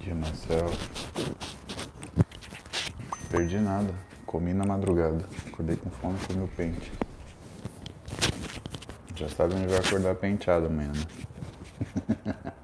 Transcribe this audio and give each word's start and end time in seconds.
Dia 0.00 0.14
Marcel. 0.14 0.70
Perdi 3.30 3.58
nada. 3.58 3.94
Comi 4.24 4.54
na 4.54 4.64
madrugada. 4.64 5.24
Acordei 5.46 5.76
com 5.76 5.90
fome 5.90 6.18
e 6.22 6.26
comi 6.26 6.44
o 6.44 6.48
pente. 6.48 6.90
Já 9.14 9.28
sabe 9.28 9.54
onde 9.54 9.66
vai 9.66 9.78
acordar 9.78 10.14
penteado 10.14 10.66
amanhã, 10.66 10.90
né? 10.92 11.04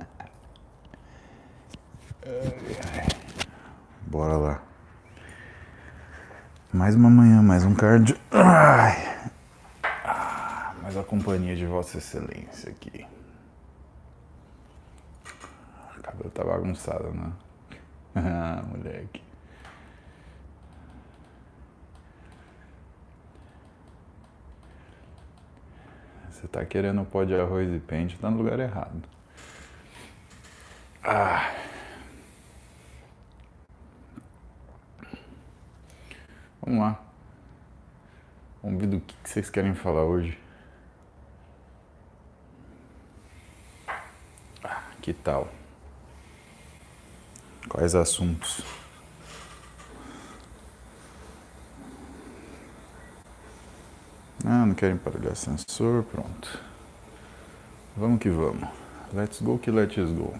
Bora 4.06 4.38
lá. 4.38 4.62
Mais 6.72 6.94
uma 6.94 7.10
manhã, 7.10 7.42
mais 7.42 7.66
um 7.66 7.74
cardio. 7.74 8.18
Ai. 8.30 9.28
Ah, 10.02 10.74
mais 10.82 10.96
a 10.96 11.04
companhia 11.04 11.54
de 11.54 11.66
Vossa 11.66 11.98
Excelência 11.98 12.70
aqui. 12.70 13.06
O 15.98 16.02
cabelo 16.02 16.24
tá 16.36 16.44
bagunçado, 16.44 17.10
né? 17.12 17.32
Ah, 18.18 18.62
moleque. 18.70 19.22
Você 26.30 26.48
tá 26.48 26.64
querendo 26.64 27.04
pó 27.04 27.24
de 27.24 27.34
arroz 27.34 27.70
e 27.70 27.78
pente, 27.78 28.18
tá 28.18 28.30
no 28.30 28.38
lugar 28.38 28.58
errado. 28.58 29.02
Ah. 31.04 31.54
Vamos 36.62 36.80
lá. 36.80 37.00
Vamos 38.62 38.80
ver 38.80 38.86
do 38.86 39.00
que 39.00 39.14
vocês 39.24 39.50
querem 39.50 39.74
falar 39.74 40.04
hoje. 40.04 40.38
Ah, 44.64 44.90
que 45.02 45.12
tal? 45.12 45.48
Quais 47.76 47.94
assuntos? 47.94 48.62
Ah, 54.42 54.64
não 54.64 54.74
querem 54.74 54.94
emparelhar 54.94 55.36
sensor, 55.36 56.02
pronto. 56.04 56.58
Vamos 57.94 58.18
que 58.18 58.30
vamos. 58.30 58.66
Let's 59.12 59.42
go 59.42 59.58
que 59.58 59.70
let's 59.70 59.94
go. 59.94 60.34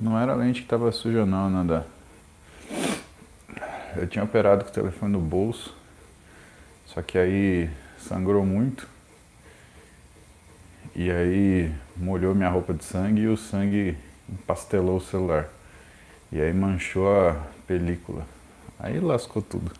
Não 0.00 0.18
era 0.18 0.32
a 0.32 0.34
lente 0.34 0.60
que 0.60 0.66
estava 0.66 0.90
suja 0.92 1.26
não, 1.26 1.50
nada. 1.50 1.86
Eu 3.94 4.06
tinha 4.08 4.24
operado 4.24 4.64
com 4.64 4.70
o 4.70 4.72
telefone 4.72 5.12
no 5.12 5.20
bolso, 5.20 5.76
só 6.86 7.02
que 7.02 7.18
aí 7.18 7.68
sangrou 7.98 8.46
muito. 8.46 8.88
E 10.96 11.10
aí 11.10 11.70
molhou 11.94 12.34
minha 12.34 12.48
roupa 12.48 12.72
de 12.72 12.82
sangue 12.82 13.20
e 13.20 13.28
o 13.28 13.36
sangue 13.36 13.94
empastelou 14.26 14.96
o 14.96 15.02
celular. 15.02 15.50
E 16.32 16.40
aí 16.40 16.52
manchou 16.54 17.06
a 17.14 17.36
película. 17.66 18.26
Aí 18.78 18.98
lascou 18.98 19.42
tudo. 19.42 19.70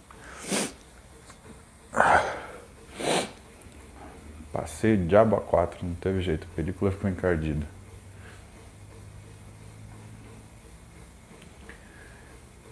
Passei 4.52 4.98
diabo 4.98 5.36
a 5.36 5.40
quatro, 5.40 5.78
não 5.82 5.94
teve 5.94 6.20
jeito, 6.20 6.46
a 6.52 6.54
película 6.54 6.90
ficou 6.90 7.08
encardida. 7.08 7.79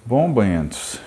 Bom, 0.09 0.33
banhentos. 0.33 0.99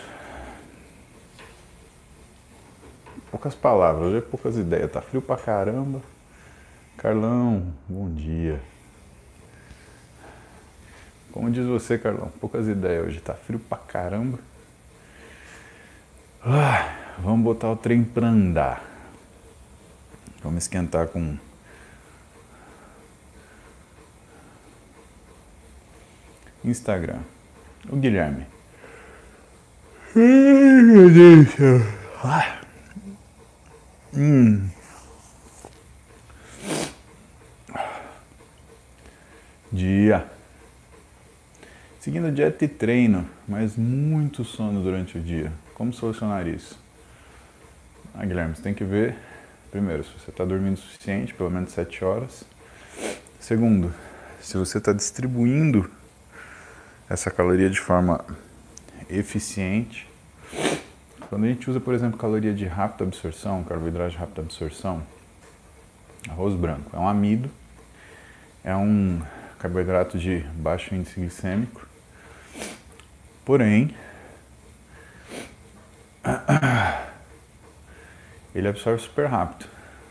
Poucas 3.32 3.56
palavras, 3.56 4.10
hoje 4.10 4.18
é 4.20 4.22
poucas 4.22 4.56
ideias. 4.58 4.92
Tá 4.92 5.02
frio 5.02 5.24
pra 5.24 5.38
caramba. 5.38 6.04
Carlão, 6.98 7.74
bom 7.90 8.14
dia. 8.14 8.62
Como 11.32 11.50
diz 11.50 11.66
você, 11.66 11.98
Carlão? 11.98 12.32
Poucas 12.40 12.68
ideias 12.68 13.08
hoje. 13.08 13.20
Tá 13.22 13.34
frio 13.34 13.58
pra 13.58 13.80
caramba. 13.80 14.38
Ah, 16.46 17.16
vamos 17.18 17.44
botar 17.44 17.72
o 17.72 17.76
trem 17.76 18.04
pra 18.04 18.28
andar. 18.28 18.84
Vamos 20.44 20.66
esquentar 20.66 21.08
com 21.08 21.40
Instagram. 26.64 27.22
O 27.90 27.96
Guilherme. 27.96 28.61
Ai, 30.14 30.82
meu 30.84 31.10
Deus 31.10 31.46
do 31.46 31.52
céu. 31.54 31.82
Ah. 32.22 32.60
Hum. 34.14 34.68
Dia. 39.72 40.30
Seguindo 42.02 42.30
dieta 42.30 42.66
e 42.66 42.68
treino, 42.68 43.26
mas 43.48 43.78
muito 43.78 44.44
sono 44.44 44.84
durante 44.84 45.18
o 45.18 45.22
dia. 45.22 45.50
Como 45.76 45.94
solucionar 45.94 46.46
isso? 46.46 46.78
Ah, 48.14 48.26
Guilherme, 48.26 48.54
você 48.54 48.62
tem 48.62 48.74
que 48.74 48.84
ver, 48.84 49.16
primeiro, 49.72 50.04
se 50.04 50.10
você 50.20 50.30
está 50.30 50.44
dormindo 50.44 50.74
o 50.74 50.82
suficiente, 50.82 51.34
pelo 51.34 51.50
menos 51.50 51.72
7 51.72 52.04
horas. 52.04 52.44
Segundo, 53.40 53.94
se 54.42 54.58
você 54.58 54.78
está 54.78 54.92
distribuindo 54.92 55.90
essa 57.10 57.32
caloria 57.32 57.70
de 57.70 57.80
forma 57.80 58.26
eficiente. 59.12 60.08
Quando 61.30 61.46
a 61.46 61.48
gente 61.48 61.70
usa, 61.70 61.80
por 61.80 61.94
exemplo, 61.94 62.18
caloria 62.18 62.54
de 62.54 62.66
rápida 62.66 63.04
absorção, 63.04 63.64
carboidrato 63.64 64.12
de 64.12 64.18
rápida 64.18 64.42
absorção, 64.42 65.02
arroz 66.30 66.56
branco 66.56 66.96
é 66.96 67.00
um 67.00 67.08
amido, 67.08 67.50
é 68.64 68.76
um 68.76 69.22
carboidrato 69.60 70.18
de 70.18 70.40
baixo 70.56 70.94
índice 70.94 71.20
glicêmico, 71.20 71.88
porém, 73.46 73.96
ele 78.54 78.68
absorve 78.68 79.02
super 79.02 79.28
rápido, 79.28 79.68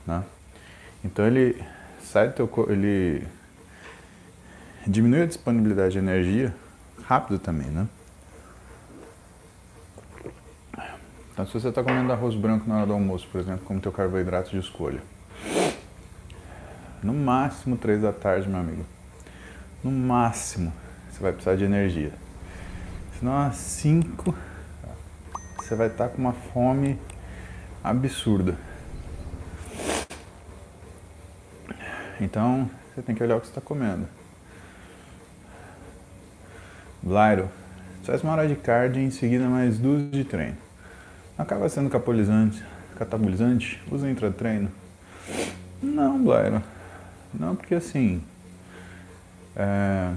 né? 0.07 0.25
Então 1.05 1.27
ele 1.27 1.63
sai 2.03 2.29
do 2.29 2.35
teu 2.35 2.49
corpo, 2.49 2.73
ele 2.73 3.27
diminui 4.87 5.23
a 5.23 5.27
disponibilidade 5.27 5.93
de 5.93 5.99
energia 5.99 6.55
rápido 7.03 7.39
também, 7.39 7.69
né? 7.69 7.87
Então, 11.41 11.47
se 11.47 11.59
você 11.59 11.71
está 11.71 11.83
comendo 11.83 12.13
arroz 12.13 12.35
branco 12.35 12.69
na 12.69 12.77
hora 12.77 12.87
do 12.87 12.93
almoço, 12.93 13.27
por 13.33 13.41
exemplo, 13.41 13.65
como 13.65 13.81
teu 13.81 13.91
carboidrato 13.91 14.51
de 14.51 14.59
escolha, 14.59 15.01
no 17.03 17.15
máximo 17.15 17.79
3 17.79 18.03
da 18.03 18.13
tarde, 18.13 18.47
meu 18.47 18.61
amigo, 18.61 18.85
no 19.83 19.91
máximo 19.91 20.71
você 21.11 21.19
vai 21.19 21.33
precisar 21.33 21.57
de 21.57 21.65
energia. 21.65 22.13
Senão 23.19 23.39
às 23.39 23.57
5 23.57 24.35
você 25.57 25.75
vai 25.75 25.87
estar 25.87 26.09
tá 26.09 26.15
com 26.15 26.21
uma 26.21 26.35
fome 26.35 26.99
absurda. 27.83 28.59
Então 32.21 32.69
você 32.95 33.01
tem 33.01 33.15
que 33.15 33.23
olhar 33.23 33.37
o 33.37 33.41
que 33.41 33.47
você 33.47 33.53
está 33.53 33.63
comendo. 33.63 34.07
Blairo, 37.03 37.49
faz 38.03 38.23
uma 38.23 38.35
hora 38.35 38.47
de 38.47 38.57
cardio 38.57 39.01
e 39.01 39.07
em 39.07 39.11
seguida 39.11 39.49
mais 39.49 39.79
duas 39.79 40.11
de 40.11 40.23
treino 40.23 40.70
acaba 41.41 41.69
sendo 41.69 41.89
capolizante, 41.89 42.63
catabolizante, 42.97 43.83
usa 43.91 44.11
intratreino? 44.11 44.71
Não, 45.83 46.23
Blairo. 46.23 46.63
Não, 47.33 47.57
porque 47.57 47.75
assim. 47.75 48.23
É... 49.57 50.13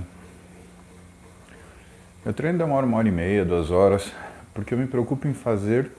Eu 2.26 2.34
treino 2.34 2.58
demora 2.58 2.86
uma 2.86 2.98
hora 2.98 3.08
e 3.08 3.12
meia, 3.12 3.44
duas 3.44 3.70
horas, 3.72 4.12
porque 4.54 4.74
eu 4.74 4.78
me 4.78 4.88
preocupo 4.88 5.28
em 5.28 5.34
fazer 5.34 5.92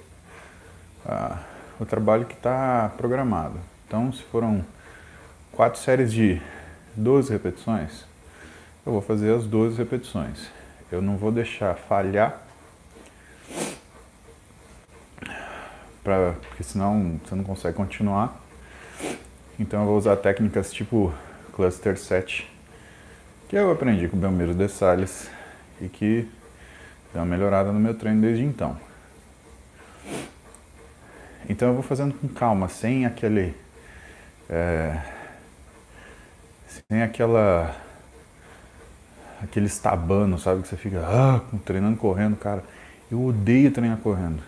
ah, 1.06 1.38
o 1.78 1.84
trabalho 1.84 2.24
que 2.24 2.34
está 2.34 2.90
programado. 2.96 3.58
Então, 3.86 4.10
se 4.10 4.22
foram 4.22 4.64
quatro 5.52 5.80
séries 5.80 6.10
de 6.10 6.40
12 6.96 7.30
repetições, 7.30 8.04
eu 8.86 8.92
vou 8.92 9.02
fazer 9.02 9.34
as 9.34 9.44
12 9.44 9.76
repetições. 9.76 10.48
Eu 10.90 11.02
não 11.02 11.18
vou 11.18 11.30
deixar 11.30 11.74
falhar 11.74 12.43
pra, 16.04 16.34
porque 16.48 16.62
senão 16.62 17.18
você 17.24 17.34
não 17.34 17.42
consegue 17.42 17.74
continuar. 17.74 18.40
Então 19.58 19.80
eu 19.80 19.86
vou 19.86 19.96
usar 19.96 20.16
técnicas 20.16 20.72
tipo 20.72 21.12
Cluster 21.54 21.96
7, 21.96 22.50
que 23.48 23.56
eu 23.56 23.70
aprendi 23.72 24.06
com 24.06 24.16
o 24.16 24.20
Belmiro 24.20 24.54
de 24.54 24.68
Salles 24.68 25.30
e 25.80 25.88
que 25.88 26.28
deu 27.12 27.22
uma 27.22 27.24
melhorada 27.24 27.72
no 27.72 27.80
meu 27.80 27.94
treino 27.94 28.20
desde 28.20 28.44
então. 28.44 28.76
Então 31.48 31.68
eu 31.68 31.74
vou 31.74 31.82
fazendo 31.82 32.14
com 32.14 32.28
calma, 32.28 32.68
sem 32.68 33.06
aquele. 33.06 33.54
É, 34.48 35.00
sem 36.88 37.02
aquela. 37.02 37.74
aquele 39.42 39.66
estabano, 39.66 40.38
sabe? 40.38 40.62
Que 40.62 40.68
você 40.68 40.76
fica 40.76 41.00
ah, 41.06 41.40
treinando 41.64 41.96
correndo, 41.96 42.36
cara. 42.36 42.64
Eu 43.10 43.22
odeio 43.22 43.70
treinar 43.70 43.98
correndo. 43.98 44.42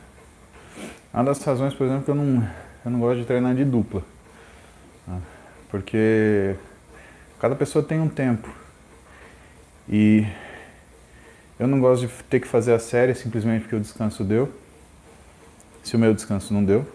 Uma 1.16 1.24
das 1.24 1.42
razões, 1.42 1.72
por 1.72 1.86
exemplo, 1.86 2.04
que 2.04 2.10
eu 2.10 2.14
não, 2.14 2.46
eu 2.84 2.90
não 2.90 3.00
gosto 3.00 3.20
de 3.20 3.24
treinar 3.24 3.54
de 3.54 3.64
dupla. 3.64 4.02
Né? 5.06 5.18
Porque 5.70 6.54
cada 7.40 7.56
pessoa 7.56 7.82
tem 7.82 7.98
um 7.98 8.08
tempo. 8.08 8.46
E 9.88 10.26
eu 11.58 11.66
não 11.66 11.80
gosto 11.80 12.06
de 12.06 12.12
ter 12.24 12.38
que 12.38 12.46
fazer 12.46 12.74
a 12.74 12.78
série 12.78 13.14
simplesmente 13.14 13.62
porque 13.62 13.76
o 13.76 13.80
descanso 13.80 14.22
deu. 14.22 14.52
Se 15.82 15.96
o 15.96 15.98
meu 15.98 16.12
descanso 16.12 16.52
não 16.52 16.62
deu. 16.62 16.86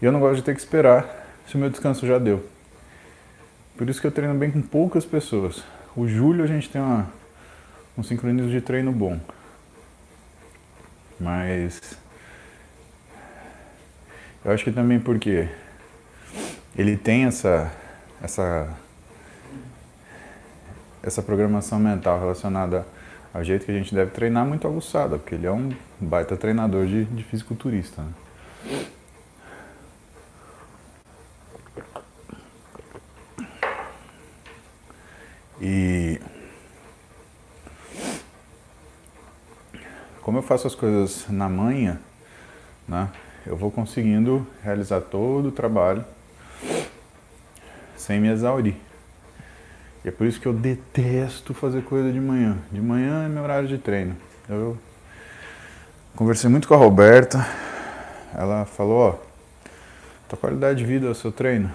E 0.00 0.06
eu 0.06 0.10
não 0.10 0.18
gosto 0.18 0.36
de 0.36 0.42
ter 0.42 0.54
que 0.54 0.60
esperar 0.60 1.28
se 1.46 1.56
o 1.56 1.58
meu 1.58 1.68
descanso 1.68 2.06
já 2.06 2.18
deu. 2.18 2.42
Por 3.76 3.90
isso 3.90 4.00
que 4.00 4.06
eu 4.06 4.10
treino 4.10 4.32
bem 4.32 4.50
com 4.50 4.62
poucas 4.62 5.04
pessoas. 5.04 5.62
O 5.94 6.08
Júlio 6.08 6.42
a 6.42 6.46
gente 6.46 6.70
tem 6.70 6.80
uma, 6.80 7.06
um 7.98 8.02
sincronismo 8.02 8.50
de 8.50 8.62
treino 8.62 8.92
bom. 8.92 9.20
Mas 11.20 12.00
eu 14.44 14.52
acho 14.52 14.64
que 14.64 14.72
também 14.72 14.98
porque 14.98 15.48
ele 16.76 16.96
tem 16.96 17.24
essa 17.24 17.72
essa 18.22 18.68
essa 21.02 21.22
programação 21.22 21.78
mental 21.78 22.18
relacionada 22.20 22.86
ao 23.34 23.42
jeito 23.42 23.64
que 23.64 23.72
a 23.72 23.74
gente 23.74 23.94
deve 23.94 24.10
treinar 24.10 24.46
muito 24.46 24.66
aguçada, 24.66 25.18
porque 25.18 25.34
ele 25.34 25.46
é 25.46 25.52
um 25.52 25.74
baita 25.98 26.36
treinador 26.36 26.86
de, 26.86 27.04
de 27.06 27.24
fisiculturista. 27.24 28.02
Né? 28.02 28.12
E 35.60 36.20
como 40.20 40.38
eu 40.38 40.42
faço 40.42 40.66
as 40.66 40.74
coisas 40.74 41.26
na 41.28 41.48
manhã, 41.48 42.00
né, 42.86 43.08
eu 43.46 43.56
vou 43.56 43.70
conseguindo 43.70 44.46
realizar 44.62 45.00
todo 45.00 45.48
o 45.48 45.52
trabalho 45.52 46.04
sem 47.96 48.20
me 48.20 48.28
exaurir. 48.28 48.74
E 50.04 50.08
é 50.08 50.10
por 50.10 50.26
isso 50.26 50.40
que 50.40 50.46
eu 50.46 50.52
detesto 50.52 51.54
fazer 51.54 51.82
coisa 51.84 52.12
de 52.12 52.20
manhã. 52.20 52.58
De 52.70 52.80
manhã 52.80 53.24
é 53.24 53.28
meu 53.28 53.42
horário 53.42 53.68
de 53.68 53.78
treino. 53.78 54.16
Eu 54.48 54.76
conversei 56.16 56.50
muito 56.50 56.66
com 56.66 56.74
a 56.74 56.76
Roberta. 56.76 57.46
Ela 58.34 58.64
falou, 58.64 58.98
ó, 58.98 59.18
tua 60.28 60.38
qualidade 60.38 60.78
de 60.78 60.84
vida 60.84 61.06
é 61.06 61.10
o 61.10 61.14
seu 61.14 61.30
treino. 61.30 61.70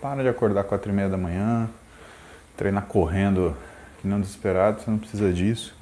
Para 0.00 0.22
de 0.22 0.28
acordar 0.28 0.64
quatro 0.64 0.90
e 0.90 0.94
meia 0.94 1.08
da 1.08 1.16
manhã, 1.16 1.68
treinar 2.56 2.86
correndo 2.86 3.56
que 4.00 4.08
não 4.08 4.20
desesperado, 4.20 4.80
você 4.80 4.90
não 4.90 4.98
precisa 4.98 5.32
disso. 5.32 5.76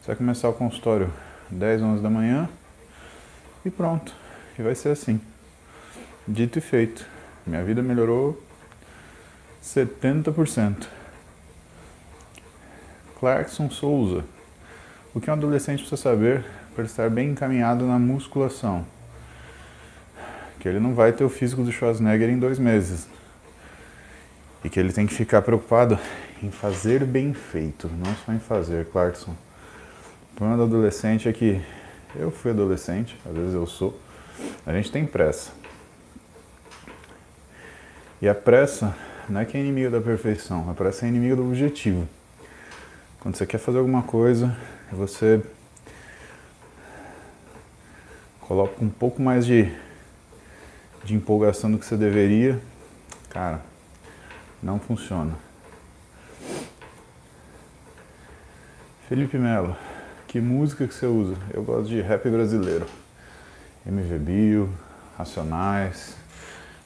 Você 0.00 0.08
vai 0.08 0.16
começar 0.16 0.48
o 0.48 0.52
consultório 0.52 1.12
10, 1.50 1.82
11 1.82 2.02
da 2.02 2.10
manhã 2.10 2.48
e 3.64 3.70
pronto. 3.70 4.21
E 4.58 4.62
vai 4.62 4.74
ser 4.74 4.90
assim. 4.90 5.20
Dito 6.26 6.58
e 6.58 6.62
feito. 6.62 7.06
Minha 7.46 7.64
vida 7.64 7.82
melhorou 7.82 8.40
70%. 9.62 10.86
Clarkson 13.18 13.70
Souza. 13.70 14.24
O 15.14 15.20
que 15.20 15.30
um 15.30 15.34
adolescente 15.34 15.80
precisa 15.80 16.00
saber 16.00 16.44
para 16.74 16.84
estar 16.84 17.08
bem 17.08 17.30
encaminhado 17.30 17.86
na 17.86 17.98
musculação? 17.98 18.84
Que 20.58 20.68
ele 20.68 20.80
não 20.80 20.94
vai 20.94 21.12
ter 21.12 21.24
o 21.24 21.28
físico 21.28 21.62
do 21.62 21.70
Schwarzenegger 21.70 22.30
em 22.30 22.38
dois 22.38 22.58
meses. 22.58 23.06
E 24.64 24.68
que 24.68 24.78
ele 24.78 24.92
tem 24.92 25.06
que 25.06 25.14
ficar 25.14 25.42
preocupado 25.42 25.98
em 26.42 26.50
fazer 26.50 27.04
bem 27.04 27.32
feito, 27.32 27.88
não 27.88 28.14
só 28.24 28.32
em 28.32 28.38
fazer, 28.38 28.86
Clarkson. 28.86 29.36
O 30.32 30.36
problema 30.36 30.56
do 30.56 30.64
adolescente 30.64 31.28
é 31.28 31.32
que 31.32 31.60
eu 32.16 32.30
fui 32.30 32.50
adolescente, 32.50 33.16
às 33.24 33.34
vezes 33.34 33.54
eu 33.54 33.66
sou, 33.66 33.98
a 34.66 34.72
gente 34.72 34.90
tem 34.90 35.06
pressa. 35.06 35.50
E 38.20 38.28
a 38.28 38.34
pressa 38.34 38.94
não 39.28 39.40
é 39.40 39.44
que 39.44 39.56
é 39.56 39.60
inimigo 39.60 39.90
da 39.90 40.00
perfeição, 40.00 40.70
a 40.70 40.74
pressa 40.74 41.06
é 41.06 41.08
inimigo 41.08 41.36
do 41.36 41.44
objetivo. 41.44 42.08
Quando 43.20 43.36
você 43.36 43.46
quer 43.46 43.58
fazer 43.58 43.78
alguma 43.78 44.02
coisa, 44.02 44.56
você 44.90 45.40
coloca 48.40 48.84
um 48.84 48.88
pouco 48.90 49.22
mais 49.22 49.46
de, 49.46 49.72
de 51.04 51.14
empolgação 51.14 51.70
do 51.70 51.78
que 51.78 51.86
você 51.86 51.96
deveria, 51.96 52.60
cara, 53.30 53.60
não 54.62 54.78
funciona. 54.78 55.34
Felipe 59.08 59.36
Melo, 59.36 59.76
que 60.26 60.40
música 60.40 60.86
que 60.86 60.94
você 60.94 61.06
usa? 61.06 61.36
Eu 61.52 61.62
gosto 61.62 61.88
de 61.88 62.00
rap 62.00 62.28
brasileiro. 62.30 62.86
MV 63.84 64.18
Bio, 64.18 64.72
Racionais, 65.18 66.16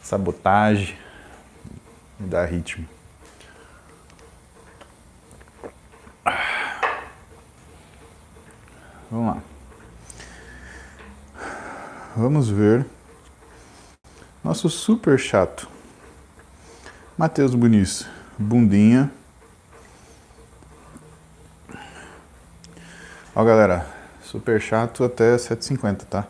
Sabotagem, 0.03 0.97
me 2.19 2.29
dá 2.29 2.45
ritmo. 2.45 2.89
Vamos 9.11 9.35
lá. 9.35 9.43
Vamos 12.17 12.49
ver 12.49 12.87
nosso 14.43 14.71
super 14.71 15.19
chato. 15.19 15.69
Matheus 17.19 17.55
Muniz, 17.55 18.07
bundinha. 18.39 19.11
Ó 23.35 23.45
galera, 23.45 23.87
super 24.23 24.61
chato 24.61 25.05
até 25.05 25.37
7,50, 25.37 26.05
tá? 26.05 26.27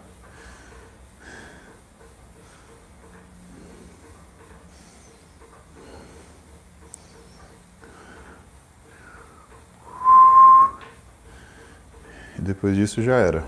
Depois 12.47 12.77
disso 12.77 13.03
já 13.03 13.17
era. 13.17 13.45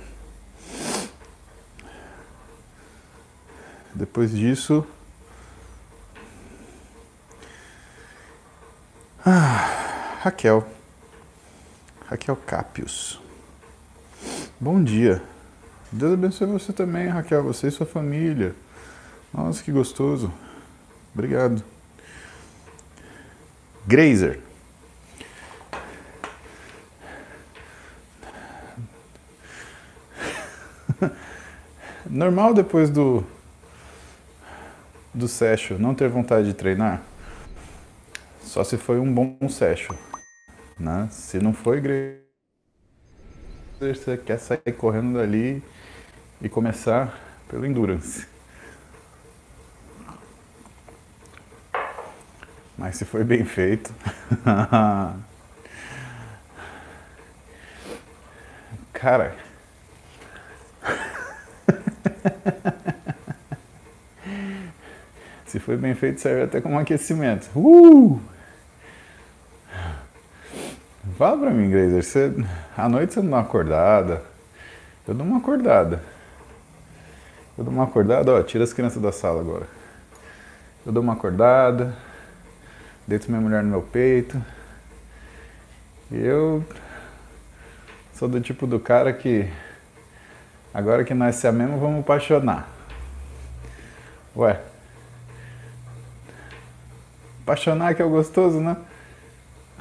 Depois 3.94 4.30
disso, 4.30 4.86
Ah, 9.30 10.20
Raquel. 10.22 10.66
Raquel 12.06 12.34
Capios. 12.34 13.20
Bom 14.58 14.82
dia. 14.82 15.22
Deus 15.92 16.14
abençoe 16.14 16.46
você 16.46 16.72
também, 16.72 17.08
Raquel, 17.08 17.42
você 17.42 17.66
e 17.66 17.70
sua 17.70 17.84
família. 17.84 18.54
Nossa, 19.32 19.62
que 19.62 19.70
gostoso. 19.70 20.32
Obrigado. 21.12 21.62
Grazer. 23.86 24.40
Normal 32.18 32.52
depois 32.52 32.90
do 32.90 33.24
do 35.14 35.28
session 35.28 35.78
não 35.78 35.94
ter 35.94 36.08
vontade 36.08 36.48
de 36.48 36.54
treinar? 36.54 37.00
Só 38.42 38.64
se 38.64 38.76
foi 38.76 38.98
um 38.98 39.14
bom 39.14 39.38
session. 39.48 39.94
Né? 40.76 41.06
Se 41.12 41.38
não 41.38 41.52
foi, 41.52 41.80
você 43.78 44.16
quer 44.16 44.40
sair 44.40 44.72
correndo 44.76 45.16
dali 45.16 45.62
e 46.42 46.48
começar 46.48 47.16
pelo 47.48 47.64
endurance. 47.64 48.26
Mas 52.76 52.96
se 52.96 53.04
foi 53.04 53.22
bem 53.22 53.44
feito. 53.44 53.94
Cara. 58.92 59.47
Se 65.48 65.58
foi 65.58 65.78
bem 65.78 65.94
feito, 65.94 66.20
serve 66.20 66.42
até 66.42 66.60
como 66.60 66.78
aquecimento. 66.78 67.48
Uh! 67.58 68.20
Fala 71.16 71.38
pra 71.38 71.50
mim, 71.50 71.70
Grazer, 71.70 72.02
você, 72.02 72.32
à 72.76 72.86
noite 72.86 73.14
você 73.14 73.22
não 73.22 73.30
dá 73.30 73.36
uma 73.36 73.42
acordada? 73.42 74.22
Eu 75.06 75.14
dou 75.14 75.26
uma 75.26 75.38
acordada. 75.38 76.02
Eu 77.56 77.64
dou 77.64 77.72
uma 77.72 77.84
acordada, 77.84 78.30
ó, 78.34 78.42
tira 78.42 78.62
as 78.62 78.74
crianças 78.74 79.00
da 79.00 79.10
sala 79.10 79.40
agora. 79.40 79.66
Eu 80.84 80.92
dou 80.92 81.02
uma 81.02 81.14
acordada, 81.14 81.96
deito 83.06 83.30
minha 83.30 83.40
mulher 83.40 83.62
no 83.62 83.70
meu 83.70 83.82
peito. 83.82 84.40
Eu 86.12 86.62
sou 88.14 88.28
do 88.28 88.38
tipo 88.38 88.66
do 88.66 88.78
cara 88.78 89.14
que 89.14 89.50
agora 90.74 91.04
que 91.04 91.14
nós 91.14 91.36
se 91.36 91.46
amemos, 91.46 91.80
vamos 91.80 92.00
apaixonar. 92.00 92.68
Ué 94.36 94.60
apaixonar 97.48 97.94
que 97.94 98.02
é 98.02 98.04
o 98.04 98.10
gostoso, 98.10 98.60
né? 98.60 98.76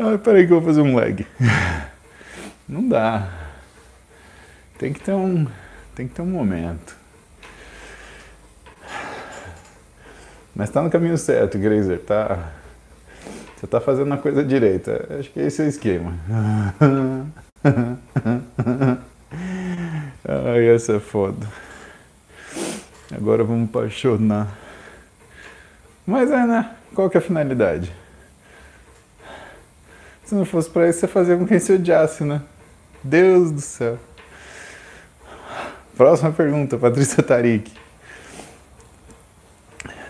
ah, 0.00 0.16
peraí 0.22 0.46
que 0.46 0.52
eu 0.52 0.60
vou 0.60 0.68
fazer 0.68 0.80
um 0.80 0.96
lag. 0.96 1.26
Não 2.66 2.88
dá. 2.88 3.28
Tem 4.78 4.94
que 4.94 5.00
ter 5.00 5.12
um, 5.12 5.46
tem 5.94 6.08
que 6.08 6.14
ter 6.14 6.22
um 6.22 6.26
momento. 6.26 6.96
Mas 10.56 10.70
tá 10.70 10.80
no 10.80 10.88
caminho 10.88 11.18
certo, 11.18 11.58
Grazer, 11.58 12.00
tá? 12.00 12.50
Você 13.56 13.66
tá 13.66 13.78
fazendo 13.80 14.14
a 14.14 14.16
coisa 14.16 14.42
direita. 14.42 15.18
Acho 15.18 15.30
que 15.30 15.40
esse 15.40 15.60
é 15.60 15.66
o 15.66 15.68
esquema. 15.68 16.14
Ai, 20.26 20.68
essa 20.68 20.94
é 20.94 21.00
foda. 21.00 21.46
Agora 23.12 23.44
vamos 23.44 23.68
apaixonar. 23.68 24.48
Mas 26.06 26.30
é, 26.30 26.46
né? 26.46 26.74
Qual 26.94 27.08
que 27.10 27.16
é 27.16 27.20
a 27.20 27.22
finalidade? 27.22 27.92
Se 30.24 30.34
não 30.34 30.44
fosse 30.44 30.70
para 30.70 30.88
isso, 30.88 31.00
você 31.00 31.08
fazia 31.08 31.36
com 31.36 31.46
quem 31.46 31.58
se 31.58 31.72
odiasse, 31.72 32.24
né? 32.24 32.40
Deus 33.02 33.50
do 33.50 33.60
céu. 33.60 33.98
Próxima 35.96 36.32
pergunta, 36.32 36.78
Patrícia 36.78 37.22
Tarik. 37.22 37.70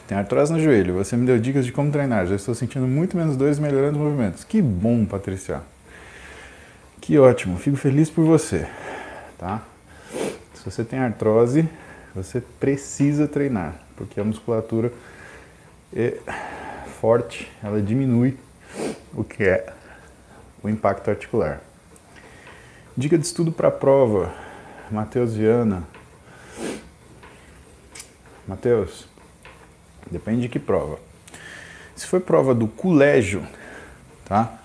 Tem 0.07 0.17
artrose 0.17 0.53
no 0.53 0.61
joelho. 0.61 0.95
Você 0.95 1.17
me 1.17 1.27
deu 1.27 1.39
dicas 1.39 1.65
de 1.65 1.73
como 1.73 1.91
treinar. 1.91 2.27
Já 2.27 2.37
estou 2.37 2.55
sentindo 2.55 2.87
muito 2.87 3.17
menos 3.17 3.37
dores 3.37 3.59
e 3.59 3.61
melhorando 3.61 3.99
os 3.99 4.05
movimentos. 4.05 4.45
Que 4.45 4.63
bom, 4.63 5.05
Patrícia. 5.05 5.63
Que 7.01 7.19
ótimo. 7.19 7.59
Fico 7.59 7.77
feliz 7.77 8.11
por 8.11 8.25
você. 8.25 8.67
Tá? 9.39 9.63
Se 10.55 10.65
você 10.65 10.85
tem 10.85 10.99
artrose, 10.99 11.69
você 12.15 12.41
precisa 12.41 13.27
treinar, 13.27 13.75
porque 13.97 14.21
a 14.21 14.25
musculatura 14.25 14.93
é 15.95 16.19
forte, 17.01 17.51
ela 17.63 17.83
diminui 17.83 18.39
o 19.13 19.25
que 19.25 19.43
é 19.43 19.73
o 20.63 20.69
impacto 20.69 21.11
articular. 21.11 21.61
Dica 22.97 23.19
de 23.19 23.27
estudo 23.27 23.51
para 23.51 23.71
prova, 23.71 24.33
Matheus 24.91 25.35
Viana. 25.35 25.83
Matheus, 28.47 29.07
depende 30.11 30.43
de 30.43 30.49
que 30.49 30.59
prova. 30.59 30.99
Se 31.97 32.07
for 32.07 32.21
prova 32.21 32.55
do 32.55 32.69
colégio, 32.69 33.45
tá? 34.25 34.61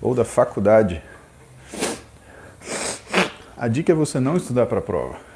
Ou 0.00 0.14
da 0.14 0.24
faculdade, 0.24 1.02
a 3.56 3.68
dica 3.68 3.92
é 3.92 3.94
você 3.94 4.20
não 4.20 4.36
estudar 4.36 4.66
para 4.66 4.78
a 4.78 4.82
prova. 4.82 5.29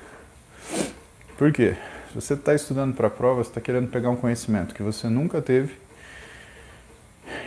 Por 1.37 1.53
quê? 1.53 1.76
Se 2.09 2.14
você 2.14 2.35
está 2.35 2.55
estudando 2.55 2.95
para 2.95 3.09
a 3.09 3.11
prova, 3.11 3.43
você 3.43 3.50
está 3.50 3.61
querendo 3.61 3.88
pegar 3.88 4.09
um 4.09 4.14
conhecimento 4.14 4.73
que 4.73 4.85
você 4.85 5.09
nunca 5.09 5.43
teve 5.43 5.75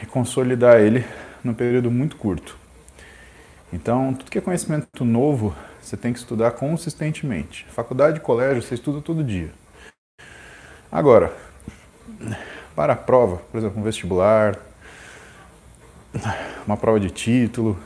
e 0.03 0.05
consolidar 0.05 0.81
ele 0.81 1.05
num 1.41 1.53
período 1.53 1.89
muito 1.89 2.17
curto. 2.17 2.57
Então, 3.71 4.13
tudo 4.13 4.29
que 4.29 4.37
é 4.37 4.41
conhecimento 4.41 5.05
novo, 5.05 5.55
você 5.81 5.95
tem 5.95 6.11
que 6.11 6.19
estudar 6.19 6.51
consistentemente. 6.51 7.65
Faculdade 7.69 8.19
colégio, 8.19 8.61
você 8.61 8.75
estuda 8.75 8.99
todo 8.99 9.23
dia. 9.23 9.51
Agora, 10.91 11.33
para 12.75 12.91
a 12.91 12.95
prova, 12.95 13.37
por 13.51 13.57
exemplo, 13.57 13.79
um 13.79 13.83
vestibular, 13.83 14.57
uma 16.65 16.75
prova 16.75 16.99
de 16.99 17.09
título, 17.09 17.79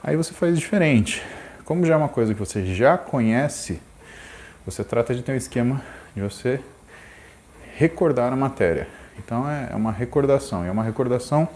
aí 0.00 0.14
você 0.16 0.32
faz 0.32 0.56
diferente. 0.56 1.22
Como 1.64 1.84
já 1.84 1.94
é 1.94 1.96
uma 1.96 2.08
coisa 2.08 2.32
que 2.32 2.38
você 2.38 2.64
já 2.72 2.96
conhece, 2.96 3.80
você 4.66 4.82
trata 4.82 5.14
de 5.14 5.22
ter 5.22 5.32
um 5.32 5.36
esquema 5.36 5.80
de 6.14 6.20
você 6.20 6.60
recordar 7.76 8.32
a 8.32 8.36
matéria. 8.36 8.88
Então 9.16 9.48
é, 9.48 9.68
é 9.70 9.76
uma 9.76 9.92
recordação, 9.92 10.64
é 10.64 10.70
uma 10.70 10.82
recordação 10.82 11.48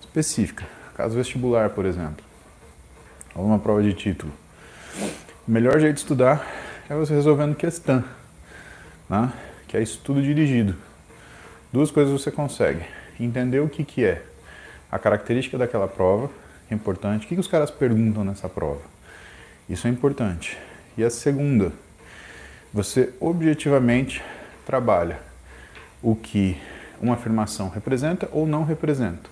específica. 0.00 0.64
Caso 0.96 1.14
vestibular, 1.14 1.70
por 1.70 1.84
exemplo, 1.84 2.24
ou 3.34 3.44
uma 3.44 3.58
prova 3.58 3.82
de 3.82 3.92
título. 3.92 4.32
O 5.46 5.50
melhor 5.50 5.78
jeito 5.78 5.96
de 5.96 6.00
estudar 6.00 6.44
é 6.88 6.94
você 6.94 7.12
resolvendo 7.14 7.54
questão, 7.54 8.02
né? 9.08 9.30
que 9.68 9.76
é 9.76 9.82
estudo 9.82 10.22
dirigido. 10.22 10.74
Duas 11.70 11.90
coisas 11.90 12.10
você 12.10 12.30
consegue. 12.30 12.84
Entender 13.20 13.60
o 13.60 13.68
que, 13.68 13.84
que 13.84 14.04
é 14.04 14.22
a 14.90 14.98
característica 14.98 15.58
daquela 15.58 15.86
prova, 15.86 16.30
é 16.70 16.74
importante. 16.74 17.26
O 17.26 17.28
que, 17.28 17.34
que 17.34 17.40
os 17.40 17.48
caras 17.48 17.70
perguntam 17.70 18.24
nessa 18.24 18.48
prova? 18.48 18.80
Isso 19.68 19.86
é 19.86 19.90
importante. 19.90 20.56
E 20.96 21.04
a 21.04 21.10
segunda, 21.10 21.72
você 22.76 23.14
objetivamente 23.18 24.22
trabalha 24.66 25.18
o 26.02 26.14
que 26.14 26.60
uma 27.00 27.14
afirmação 27.14 27.70
representa 27.70 28.28
ou 28.30 28.46
não 28.46 28.64
representa. 28.64 29.30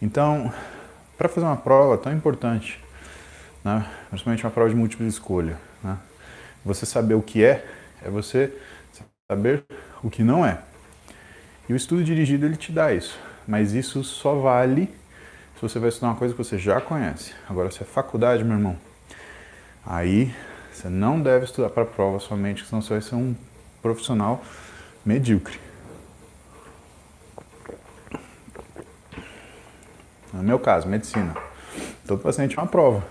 Então, 0.00 0.52
para 1.18 1.28
fazer 1.28 1.44
uma 1.44 1.56
prova 1.56 1.98
tão 1.98 2.12
importante, 2.12 2.78
né, 3.64 3.84
principalmente 4.08 4.44
uma 4.44 4.50
prova 4.52 4.70
de 4.70 4.76
múltipla 4.76 5.04
escolha, 5.08 5.58
né, 5.82 5.98
você 6.64 6.86
saber 6.86 7.14
o 7.14 7.20
que 7.20 7.44
é, 7.44 7.66
é 8.00 8.08
você 8.08 8.56
saber 9.28 9.64
o 10.00 10.08
que 10.08 10.22
não 10.22 10.46
é. 10.46 10.60
E 11.68 11.72
o 11.72 11.76
estudo 11.76 12.04
dirigido 12.04 12.46
ele 12.46 12.56
te 12.56 12.70
dá 12.70 12.94
isso, 12.94 13.18
mas 13.44 13.72
isso 13.72 14.04
só 14.04 14.36
vale 14.36 14.86
se 15.56 15.62
você 15.62 15.80
vai 15.80 15.88
estudar 15.88 16.10
uma 16.10 16.16
coisa 16.16 16.32
que 16.32 16.38
você 16.38 16.56
já 16.58 16.80
conhece. 16.80 17.34
Agora, 17.50 17.72
se 17.72 17.82
é 17.82 17.84
faculdade, 17.84 18.44
meu 18.44 18.54
irmão, 18.54 18.76
aí 19.84 20.32
você 20.82 20.88
não 20.88 21.20
deve 21.20 21.44
estudar 21.44 21.70
para 21.70 21.84
a 21.84 21.86
prova 21.86 22.18
somente, 22.18 22.66
senão 22.66 22.82
você 22.82 22.94
vai 22.94 23.00
ser 23.00 23.14
um 23.14 23.36
profissional 23.80 24.42
medíocre. 25.06 25.56
No 30.32 30.42
meu 30.42 30.58
caso, 30.58 30.88
medicina. 30.88 31.36
Todo 32.04 32.20
paciente 32.20 32.58
é 32.58 32.60
uma 32.60 32.66
prova. 32.66 33.06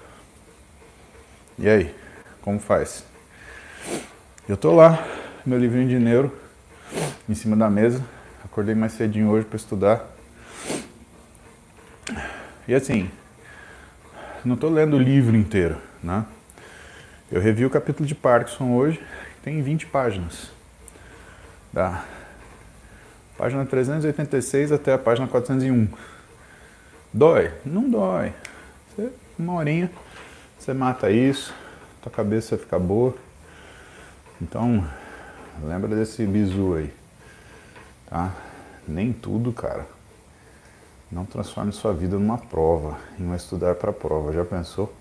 E 1.57 1.69
aí, 1.69 1.95
como 2.41 2.59
faz? 2.59 3.05
Eu 4.49 4.57
tô 4.57 4.75
lá, 4.75 5.07
meu 5.45 5.57
livrinho 5.57 5.87
de 5.87 5.97
neuro, 5.97 6.37
em 7.29 7.33
cima 7.33 7.55
da 7.55 7.69
mesa. 7.69 8.03
Acordei 8.43 8.75
mais 8.75 8.91
cedinho 8.91 9.29
hoje 9.29 9.45
para 9.45 9.55
estudar. 9.55 10.09
E 12.67 12.75
assim, 12.75 13.09
não 14.43 14.57
tô 14.57 14.67
lendo 14.67 14.97
o 14.97 14.99
livro 14.99 15.37
inteiro, 15.37 15.77
né? 16.03 16.25
Eu 17.31 17.39
revi 17.39 17.65
o 17.65 17.69
capítulo 17.69 18.05
de 18.05 18.13
Parkinson 18.13 18.73
hoje, 18.73 19.01
tem 19.41 19.61
20 19.61 19.85
páginas. 19.85 20.51
Da 21.71 22.03
página 23.37 23.65
386 23.65 24.73
até 24.73 24.91
a 24.91 24.97
página 24.97 25.25
401. 25.29 25.87
Dói? 27.13 27.53
Não 27.63 27.89
dói. 27.89 28.33
Você, 28.89 29.13
uma 29.39 29.53
horinha, 29.53 29.89
você 30.59 30.73
mata 30.73 31.09
isso, 31.09 31.53
tua 32.01 32.11
cabeça 32.11 32.57
fica 32.57 32.77
boa. 32.77 33.15
Então, 34.41 34.85
lembra 35.63 35.95
desse 35.95 36.25
bizu 36.25 36.73
aí. 36.75 36.93
Tá? 38.09 38.35
Nem 38.85 39.13
tudo, 39.13 39.53
cara. 39.53 39.87
Não 41.09 41.23
transforme 41.23 41.71
sua 41.71 41.93
vida 41.93 42.19
numa 42.19 42.37
prova, 42.37 42.99
em 43.17 43.23
um 43.23 43.33
estudar 43.33 43.75
para 43.75 43.93
prova. 43.93 44.33
Já 44.33 44.43
pensou? 44.43 44.93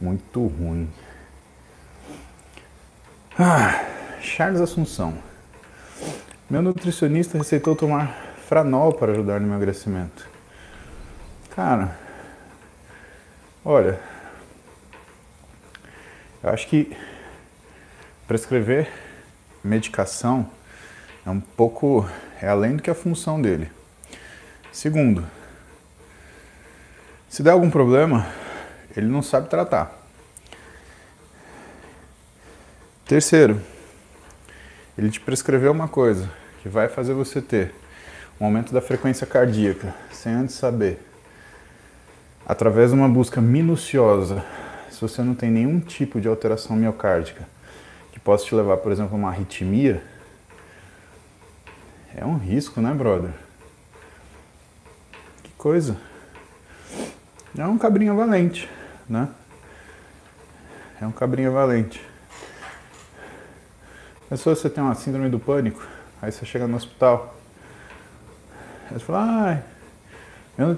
Muito 0.00 0.46
ruim. 0.46 0.88
Ah, 3.38 3.84
Charles 4.22 4.62
Assunção. 4.62 5.18
Meu 6.48 6.62
nutricionista 6.62 7.36
receitou 7.36 7.76
tomar 7.76 8.34
franol 8.48 8.94
para 8.94 9.12
ajudar 9.12 9.38
no 9.38 9.46
emagrecimento. 9.46 10.26
Cara, 11.54 11.98
olha, 13.62 14.00
eu 16.42 16.48
acho 16.48 16.66
que 16.66 16.96
prescrever 18.26 18.90
medicação 19.62 20.50
é 21.26 21.28
um 21.28 21.40
pouco 21.40 22.08
é 22.40 22.48
além 22.48 22.76
do 22.76 22.82
que 22.82 22.88
a 22.88 22.94
função 22.94 23.42
dele. 23.42 23.70
Segundo, 24.72 25.26
se 27.28 27.42
der 27.42 27.50
algum 27.50 27.68
problema, 27.68 28.26
ele 28.96 29.08
não 29.08 29.20
sabe 29.20 29.50
tratar. 29.50 29.95
Terceiro, 33.06 33.60
ele 34.98 35.08
te 35.12 35.20
prescreveu 35.20 35.70
uma 35.70 35.86
coisa 35.86 36.28
que 36.60 36.68
vai 36.68 36.88
fazer 36.88 37.14
você 37.14 37.40
ter 37.40 37.72
um 38.40 38.44
aumento 38.44 38.72
da 38.72 38.80
frequência 38.80 39.24
cardíaca, 39.24 39.94
sem 40.10 40.32
antes 40.32 40.56
saber. 40.56 40.98
Através 42.44 42.90
de 42.90 42.96
uma 42.96 43.08
busca 43.08 43.40
minuciosa, 43.40 44.44
se 44.90 45.00
você 45.00 45.22
não 45.22 45.36
tem 45.36 45.52
nenhum 45.52 45.78
tipo 45.78 46.20
de 46.20 46.26
alteração 46.26 46.74
miocárdica 46.74 47.48
que 48.10 48.18
possa 48.18 48.44
te 48.44 48.56
levar, 48.56 48.78
por 48.78 48.90
exemplo, 48.90 49.14
a 49.14 49.18
uma 49.18 49.28
arritmia, 49.28 50.02
é 52.12 52.24
um 52.24 52.36
risco, 52.36 52.80
né, 52.80 52.92
brother? 52.92 53.30
Que 55.44 55.52
coisa. 55.56 55.96
É 57.56 57.64
um 57.68 57.78
cabrinha 57.78 58.12
valente, 58.12 58.68
né? 59.08 59.28
É 61.00 61.06
um 61.06 61.12
cabrinha 61.12 61.52
valente. 61.52 62.15
Se 64.30 64.44
você 64.44 64.68
tem 64.68 64.82
uma 64.82 64.94
síndrome 64.94 65.28
do 65.28 65.38
pânico, 65.38 65.86
aí 66.20 66.32
você 66.32 66.44
chega 66.44 66.66
no 66.66 66.76
hospital, 66.76 67.36
aí 68.90 68.98
você 68.98 69.04
fala, 69.04 69.44
ai, 69.44 69.62
Meu 70.58 70.68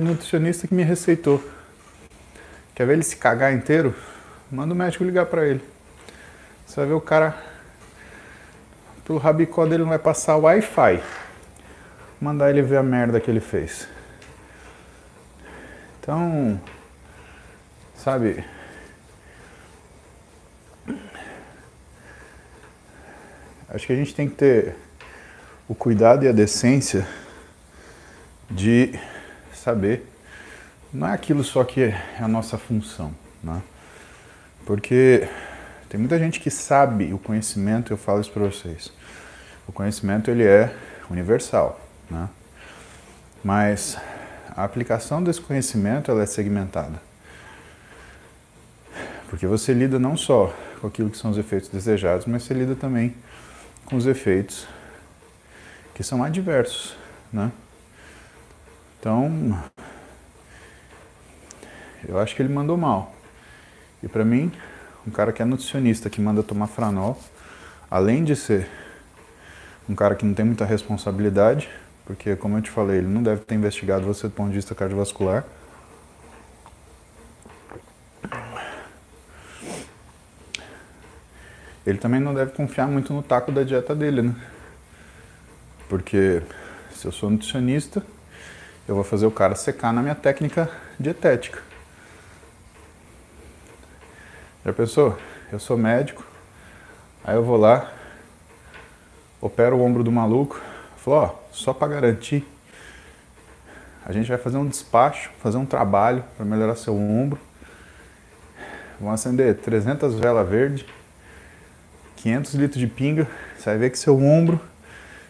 nutricionista 0.00 0.68
que 0.68 0.74
me 0.74 0.82
receitou. 0.82 1.42
Quer 2.74 2.86
ver 2.86 2.94
ele 2.94 3.02
se 3.02 3.16
cagar 3.16 3.54
inteiro? 3.54 3.94
Manda 4.50 4.74
o 4.74 4.76
médico 4.76 5.04
ligar 5.04 5.26
para 5.26 5.46
ele. 5.46 5.62
Você 6.66 6.76
vai 6.76 6.86
ver 6.86 6.94
o 6.94 7.00
cara. 7.00 7.36
Pelo 9.04 9.18
rabicó 9.18 9.64
dele 9.64 9.82
não 9.82 9.88
vai 9.88 9.98
passar 9.98 10.36
Wi-Fi. 10.36 11.02
Mandar 12.20 12.50
ele 12.50 12.62
ver 12.62 12.76
a 12.76 12.82
merda 12.82 13.18
que 13.20 13.30
ele 13.30 13.40
fez. 13.40 13.88
Então. 16.00 16.60
Sabe? 17.94 18.44
Acho 23.72 23.86
que 23.86 23.92
a 23.92 23.96
gente 23.96 24.12
tem 24.12 24.28
que 24.28 24.34
ter 24.34 24.74
o 25.68 25.76
cuidado 25.76 26.24
e 26.24 26.28
a 26.28 26.32
decência 26.32 27.06
de 28.50 28.98
saber, 29.54 30.04
não 30.92 31.06
é 31.06 31.12
aquilo 31.12 31.44
só 31.44 31.62
que 31.62 31.82
é 31.82 32.02
a 32.18 32.26
nossa 32.26 32.58
função, 32.58 33.14
né? 33.40 33.62
Porque 34.66 35.28
tem 35.88 36.00
muita 36.00 36.18
gente 36.18 36.40
que 36.40 36.50
sabe 36.50 37.14
o 37.14 37.18
conhecimento, 37.18 37.92
eu 37.92 37.96
falo 37.96 38.20
isso 38.20 38.32
para 38.32 38.42
vocês. 38.42 38.92
O 39.68 39.72
conhecimento 39.72 40.32
ele 40.32 40.42
é 40.42 40.74
universal, 41.08 41.80
né? 42.10 42.28
Mas 43.44 43.96
a 44.56 44.64
aplicação 44.64 45.22
desse 45.22 45.40
conhecimento 45.40 46.10
ela 46.10 46.24
é 46.24 46.26
segmentada. 46.26 47.00
Porque 49.28 49.46
você 49.46 49.72
lida 49.72 49.96
não 49.96 50.16
só 50.16 50.52
com 50.80 50.88
aquilo 50.88 51.08
que 51.08 51.16
são 51.16 51.30
os 51.30 51.38
efeitos 51.38 51.68
desejados, 51.68 52.26
mas 52.26 52.42
você 52.42 52.52
lida 52.52 52.74
também 52.74 53.14
com 53.90 53.96
os 53.96 54.06
efeitos 54.06 54.68
que 55.92 56.04
são 56.04 56.22
adversos, 56.22 56.96
né? 57.32 57.50
Então, 58.98 59.60
eu 62.08 62.18
acho 62.18 62.36
que 62.36 62.40
ele 62.40 62.52
mandou 62.52 62.76
mal. 62.76 63.12
E 64.02 64.08
para 64.08 64.24
mim, 64.24 64.52
um 65.06 65.10
cara 65.10 65.32
que 65.32 65.42
é 65.42 65.44
nutricionista, 65.44 66.08
que 66.08 66.20
manda 66.20 66.42
tomar 66.42 66.68
franol, 66.68 67.18
além 67.90 68.22
de 68.22 68.36
ser 68.36 68.68
um 69.88 69.94
cara 69.94 70.14
que 70.14 70.24
não 70.24 70.34
tem 70.34 70.44
muita 70.44 70.64
responsabilidade, 70.64 71.68
porque 72.06 72.36
como 72.36 72.56
eu 72.56 72.62
te 72.62 72.70
falei, 72.70 72.98
ele 72.98 73.08
não 73.08 73.22
deve 73.22 73.42
ter 73.42 73.56
investigado 73.56 74.06
você 74.06 74.28
do 74.28 74.32
ponto 74.32 74.50
de 74.50 74.56
vista 74.56 74.74
cardiovascular. 74.74 75.44
Ele 81.86 81.98
também 81.98 82.20
não 82.20 82.34
deve 82.34 82.52
confiar 82.52 82.86
muito 82.86 83.12
no 83.12 83.22
taco 83.22 83.50
da 83.50 83.62
dieta 83.62 83.94
dele, 83.94 84.22
né? 84.22 84.34
Porque 85.88 86.42
se 86.92 87.06
eu 87.06 87.12
sou 87.12 87.30
nutricionista, 87.30 88.04
eu 88.86 88.94
vou 88.94 89.04
fazer 89.04 89.26
o 89.26 89.30
cara 89.30 89.54
secar 89.54 89.92
na 89.92 90.02
minha 90.02 90.14
técnica 90.14 90.70
dietética. 90.98 91.62
Já 94.64 94.72
pensou? 94.72 95.18
Eu 95.50 95.58
sou 95.58 95.76
médico, 95.76 96.24
aí 97.24 97.34
eu 97.34 97.42
vou 97.42 97.56
lá, 97.56 97.90
opero 99.40 99.76
o 99.76 99.82
ombro 99.82 100.04
do 100.04 100.12
maluco, 100.12 100.60
falo, 100.98 101.16
ó, 101.16 101.34
só 101.50 101.72
para 101.72 101.88
garantir, 101.88 102.46
a 104.04 104.12
gente 104.12 104.28
vai 104.28 104.38
fazer 104.38 104.56
um 104.56 104.66
despacho, 104.66 105.30
fazer 105.42 105.56
um 105.56 105.66
trabalho 105.66 106.24
para 106.36 106.44
melhorar 106.44 106.74
seu 106.74 106.96
ombro. 106.96 107.38
Vão 109.00 109.10
acender 109.12 109.56
300 109.56 110.18
velas 110.18 110.48
verdes, 110.48 110.84
500 112.22 112.54
litros 112.54 112.78
de 112.78 112.86
pinga, 112.86 113.26
você 113.56 113.70
vai 113.70 113.78
ver 113.78 113.90
que 113.90 113.98
seu 113.98 114.18
ombro 114.22 114.60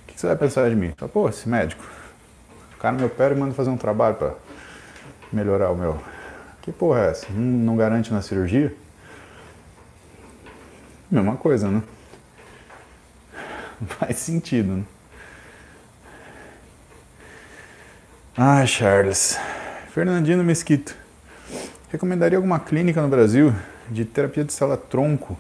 que 0.09 0.21
você 0.21 0.27
vai 0.27 0.37
pensar 0.37 0.69
de 0.69 0.75
mim? 0.75 0.93
Pô, 1.13 1.29
esse 1.29 1.49
médico, 1.49 1.85
o 2.75 2.79
cara 2.79 2.97
me 2.97 3.05
opera 3.05 3.33
e 3.33 3.39
manda 3.39 3.55
fazer 3.55 3.71
um 3.71 3.77
trabalho 3.77 4.17
para 4.17 4.35
melhorar 5.33 5.71
o 5.71 5.77
meu. 5.77 6.03
Que 6.63 6.73
porra 6.73 7.07
é 7.07 7.11
essa? 7.11 7.27
Não, 7.31 7.41
não 7.41 7.77
garante 7.77 8.13
na 8.13 8.21
cirurgia? 8.21 8.75
Mesma 11.09 11.37
coisa, 11.37 11.71
né? 11.71 11.81
Faz 13.87 14.17
sentido, 14.19 14.79
né? 14.79 14.85
Ai, 18.37 18.67
Charles. 18.67 19.39
Fernandino 19.93 20.43
Mesquita. 20.43 20.93
Recomendaria 21.91 22.37
alguma 22.37 22.59
clínica 22.59 23.01
no 23.01 23.09
Brasil 23.09 23.55
de 23.89 24.05
terapia 24.05 24.45
de 24.45 24.53
célula 24.53 24.77
tronco 24.77 25.39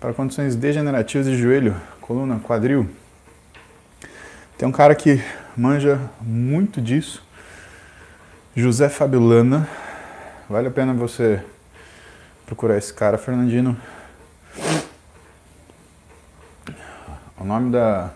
para 0.00 0.12
condições 0.12 0.54
degenerativas 0.54 1.26
de 1.26 1.36
joelho, 1.36 1.74
coluna, 2.00 2.38
quadril? 2.40 2.88
Tem 4.58 4.68
um 4.68 4.72
cara 4.72 4.94
que 4.94 5.22
manja 5.56 6.00
muito 6.20 6.80
disso, 6.80 7.22
José 8.54 8.88
Fabiolana. 8.88 9.68
Vale 10.48 10.68
a 10.68 10.70
pena 10.70 10.94
você 10.94 11.42
procurar 12.46 12.78
esse 12.78 12.92
cara, 12.92 13.18
Fernandino. 13.18 13.76
O 17.38 17.44
nome 17.44 17.70
da. 17.70 18.12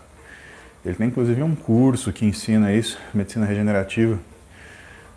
Ele 0.83 0.95
tem 0.95 1.07
inclusive 1.07 1.43
um 1.43 1.55
curso 1.55 2.11
que 2.11 2.25
ensina 2.25 2.73
isso, 2.73 2.99
medicina 3.13 3.45
regenerativa, 3.45 4.17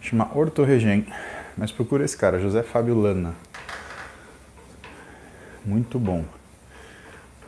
chama 0.00 0.30
Ortoregen. 0.36 1.06
Mas 1.56 1.72
procura 1.72 2.04
esse 2.04 2.16
cara, 2.16 2.38
José 2.38 2.62
Fabiolana. 2.62 3.34
Muito 5.64 5.98
bom. 5.98 6.24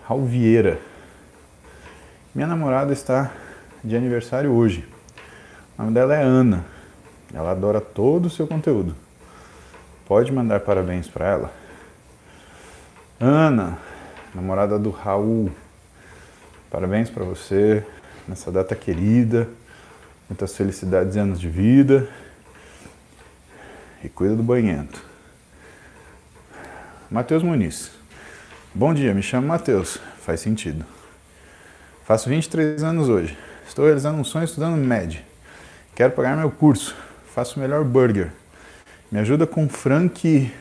Raul 0.09 0.25
Vieira. 0.25 0.79
Minha 2.33 2.47
namorada 2.47 2.93
está 2.93 3.33
de 3.83 3.97
aniversário 3.97 4.53
hoje. 4.53 4.87
O 5.77 5.83
nome 5.83 5.95
dela 5.95 6.15
é 6.15 6.23
Ana. 6.23 6.65
Ela 7.35 7.51
adora 7.51 7.81
todo 7.81 8.27
o 8.27 8.31
seu 8.31 8.47
conteúdo. 8.47 8.95
Pode 10.07 10.31
mandar 10.31 10.61
parabéns 10.61 11.09
para 11.09 11.27
ela. 11.27 11.53
Ana, 13.19 13.79
namorada 14.33 14.79
do 14.79 14.91
Raul. 14.91 15.51
Parabéns 16.71 17.11
para 17.11 17.25
você 17.25 17.85
nessa 18.29 18.53
data 18.53 18.77
querida. 18.77 19.49
Muitas 20.31 20.57
felicidades 20.57 21.17
e 21.17 21.19
anos 21.19 21.41
de 21.41 21.49
vida. 21.49 22.09
E 24.05 24.09
cuida 24.09 24.37
do 24.37 24.43
banhento. 24.45 25.03
Matheus 27.11 27.43
Muniz. 27.43 27.96
Bom 28.79 28.93
dia, 28.93 29.15
me 29.15 29.23
chamo 29.23 29.47
Matheus. 29.47 29.99
Faz 30.21 30.41
sentido. 30.41 30.85
Faço 32.05 32.29
23 32.29 32.83
anos 32.83 33.09
hoje. 33.09 33.35
Estou 33.67 33.87
realizando 33.87 34.21
um 34.21 34.23
sonho 34.23 34.45
estudando 34.45 34.77
MED. 34.77 35.25
Quero 35.95 36.13
pagar 36.13 36.37
meu 36.37 36.51
curso. 36.51 36.95
Faço 37.35 37.59
o 37.59 37.63
melhor 37.63 37.83
burger. 37.85 38.31
Me 39.11 39.19
ajuda 39.19 39.47
com 39.47 39.67
Frank. 39.67 40.53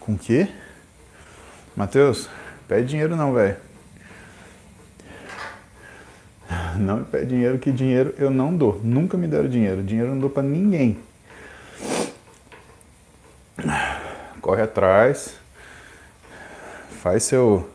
Com 0.00 0.16
quê? 0.16 0.48
Matheus, 1.76 2.30
pede 2.66 2.88
dinheiro 2.88 3.14
não, 3.14 3.34
velho. 3.34 3.58
Não 6.78 7.00
me 7.00 7.04
pede 7.04 7.26
dinheiro, 7.26 7.58
que 7.58 7.70
dinheiro 7.70 8.14
eu 8.16 8.30
não 8.30 8.56
dou. 8.56 8.80
Nunca 8.82 9.18
me 9.18 9.28
deram 9.28 9.50
dinheiro. 9.50 9.82
Dinheiro 9.82 10.08
eu 10.08 10.14
não 10.14 10.20
dou 10.22 10.30
pra 10.30 10.42
ninguém. 10.42 10.96
Corre 14.40 14.62
atrás. 14.62 15.43
Faz 17.04 17.22
seu. 17.24 17.70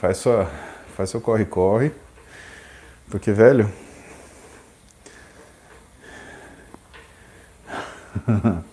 Faz 0.00 0.16
sua. 0.16 0.50
Faz 0.96 1.10
seu 1.10 1.20
corre-corre. 1.20 1.92
Porque, 3.08 3.30
velho. 3.30 3.72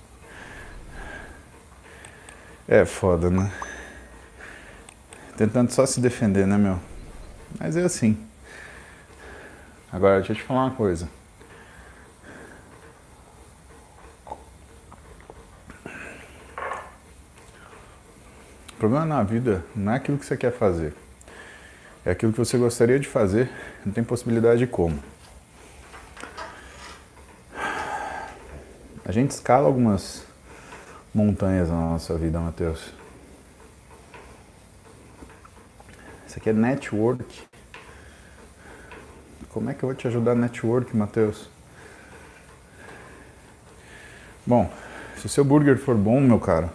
é 2.68 2.84
foda, 2.84 3.30
né? 3.30 3.52
Tentando 5.38 5.70
só 5.72 5.86
se 5.86 6.02
defender, 6.02 6.48
né, 6.48 6.58
meu? 6.58 6.80
Mas 7.60 7.78
é 7.78 7.84
assim. 7.84 8.18
Agora, 9.92 10.18
deixa 10.18 10.32
eu 10.34 10.38
te 10.38 10.42
falar 10.42 10.66
uma 10.66 10.76
coisa. 10.76 11.08
O 18.78 18.80
problema 18.80 19.08
na 19.08 19.24
vida 19.24 19.66
não 19.76 19.92
é 19.92 19.96
aquilo 19.96 20.20
que 20.20 20.26
você 20.28 20.38
quer 20.38 20.52
fazer. 20.52 20.94
É 22.06 22.12
aquilo 22.12 22.32
que 22.32 22.38
você 22.38 22.60
gostaria 22.60 23.00
de 23.00 23.08
fazer, 23.08 23.50
não 23.84 23.92
tem 23.92 24.04
possibilidade 24.04 24.60
de 24.60 24.68
como. 24.68 25.00
A 29.04 29.12
gente 29.12 29.32
escala 29.32 29.66
algumas 29.66 30.24
montanhas 31.12 31.70
na 31.70 31.76
nossa 31.76 32.16
vida, 32.20 32.40
Matheus. 32.40 32.94
Isso 36.28 36.38
aqui 36.38 36.52
é 36.52 36.54
network. 36.54 37.48
Como 39.50 39.72
é 39.72 39.74
que 39.74 39.84
eu 39.84 39.90
vou 39.90 39.96
te 39.96 40.08
ajudar 40.08 40.36
network, 40.36 40.96
Matheus? 40.96 41.50
Bom, 44.46 44.72
se 45.18 45.26
o 45.26 45.30
seu 45.30 45.44
burger 45.44 45.80
for 45.80 45.96
bom, 45.96 46.22
meu 46.22 46.40
caro, 46.40 46.70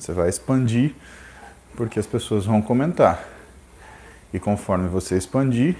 você 0.00 0.12
vai 0.12 0.28
expandir 0.28 0.94
porque 1.76 1.98
as 1.98 2.06
pessoas 2.06 2.46
vão 2.46 2.62
comentar. 2.62 3.22
E 4.32 4.38
conforme 4.38 4.88
você 4.88 5.16
expandir, 5.16 5.76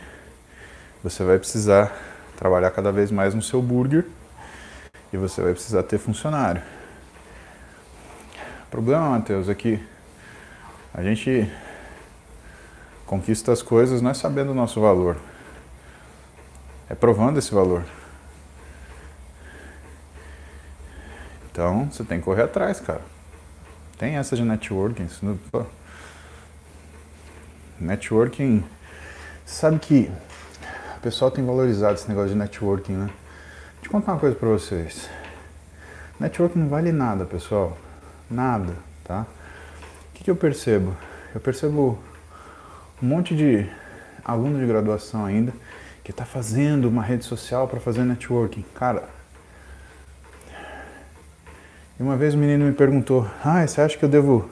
você 1.03 1.25
vai 1.25 1.39
precisar 1.39 1.93
trabalhar 2.37 2.71
cada 2.71 2.93
vez 2.93 3.11
mais 3.11 3.35
no 3.35 3.43
seu 3.43 3.63
burger 3.63 4.07
e 5.13 5.17
você 5.17 5.41
vai 5.41 5.53
precisar 5.53 5.83
ter 5.85 5.99
funcionário. 5.99 6.63
O 8.67 8.71
problema, 8.71 9.11
Matheus, 9.11 9.49
é 9.49 9.55
que 9.55 9.83
a 10.93 11.03
gente 11.03 11.51
conquista 13.07 13.53
as 13.53 13.63
coisas 13.63 14.03
não 14.03 14.11
é 14.11 14.15
sabendo 14.15 14.53
o 14.53 14.55
nosso 14.55 14.81
valor, 14.81 15.17
é 16.89 16.95
provando 16.95 17.39
esse 17.39 17.53
valor. 17.53 17.85
Então 21.51 21.89
você 21.91 22.05
tem 22.05 22.19
que 22.19 22.25
correr 22.25 22.43
atrás, 22.43 22.79
cara. 22.81 23.20
Tem 24.01 24.17
essa 24.17 24.35
de 24.35 24.43
networking. 24.43 25.07
Networking. 27.79 28.65
Sabe 29.45 29.79
que 29.79 30.11
o 30.97 31.01
pessoal 31.01 31.31
tem 31.31 31.45
valorizado 31.45 31.97
esse 31.97 32.09
negócio 32.09 32.31
de 32.31 32.35
networking, 32.35 32.95
né? 32.95 33.11
Deixa 33.75 33.89
eu 33.89 33.91
contar 33.91 34.13
uma 34.13 34.19
coisa 34.19 34.35
pra 34.35 34.49
vocês. 34.49 35.07
Networking 36.19 36.61
não 36.61 36.69
vale 36.71 36.93
nada, 36.93 37.27
pessoal. 37.27 37.77
Nada, 38.31 38.73
tá? 39.05 39.27
O 40.09 40.15
que, 40.15 40.25
que 40.25 40.31
eu 40.31 40.37
percebo? 40.37 40.97
Eu 41.35 41.41
percebo 41.43 41.99
um 43.03 43.07
monte 43.07 43.37
de 43.37 43.69
aluno 44.25 44.59
de 44.59 44.67
graduação 44.67 45.27
ainda 45.27 45.53
que 46.03 46.11
está 46.11 46.25
fazendo 46.25 46.89
uma 46.89 47.03
rede 47.03 47.27
social 47.27 47.69
para 47.69 47.79
fazer 47.79 48.05
networking. 48.05 48.65
Cara, 48.75 49.11
e 52.01 52.03
uma 52.03 52.17
vez 52.17 52.33
o 52.33 52.39
um 52.39 52.41
menino 52.41 52.65
me 52.65 52.73
perguntou: 52.73 53.29
Ah, 53.45 53.65
você 53.67 53.83
acha 53.83 53.99
que 53.99 54.03
eu 54.03 54.09
devo 54.09 54.49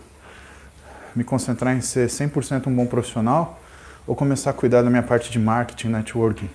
me 1.17 1.25
concentrar 1.25 1.75
em 1.75 1.81
ser 1.81 2.07
100% 2.07 2.67
um 2.67 2.77
bom 2.77 2.85
profissional 2.85 3.59
ou 4.07 4.15
começar 4.15 4.51
a 4.51 4.53
cuidar 4.53 4.83
da 4.83 4.91
minha 4.91 5.03
parte 5.03 5.31
de 5.33 5.39
marketing, 5.39 5.89
networking? 5.89 6.51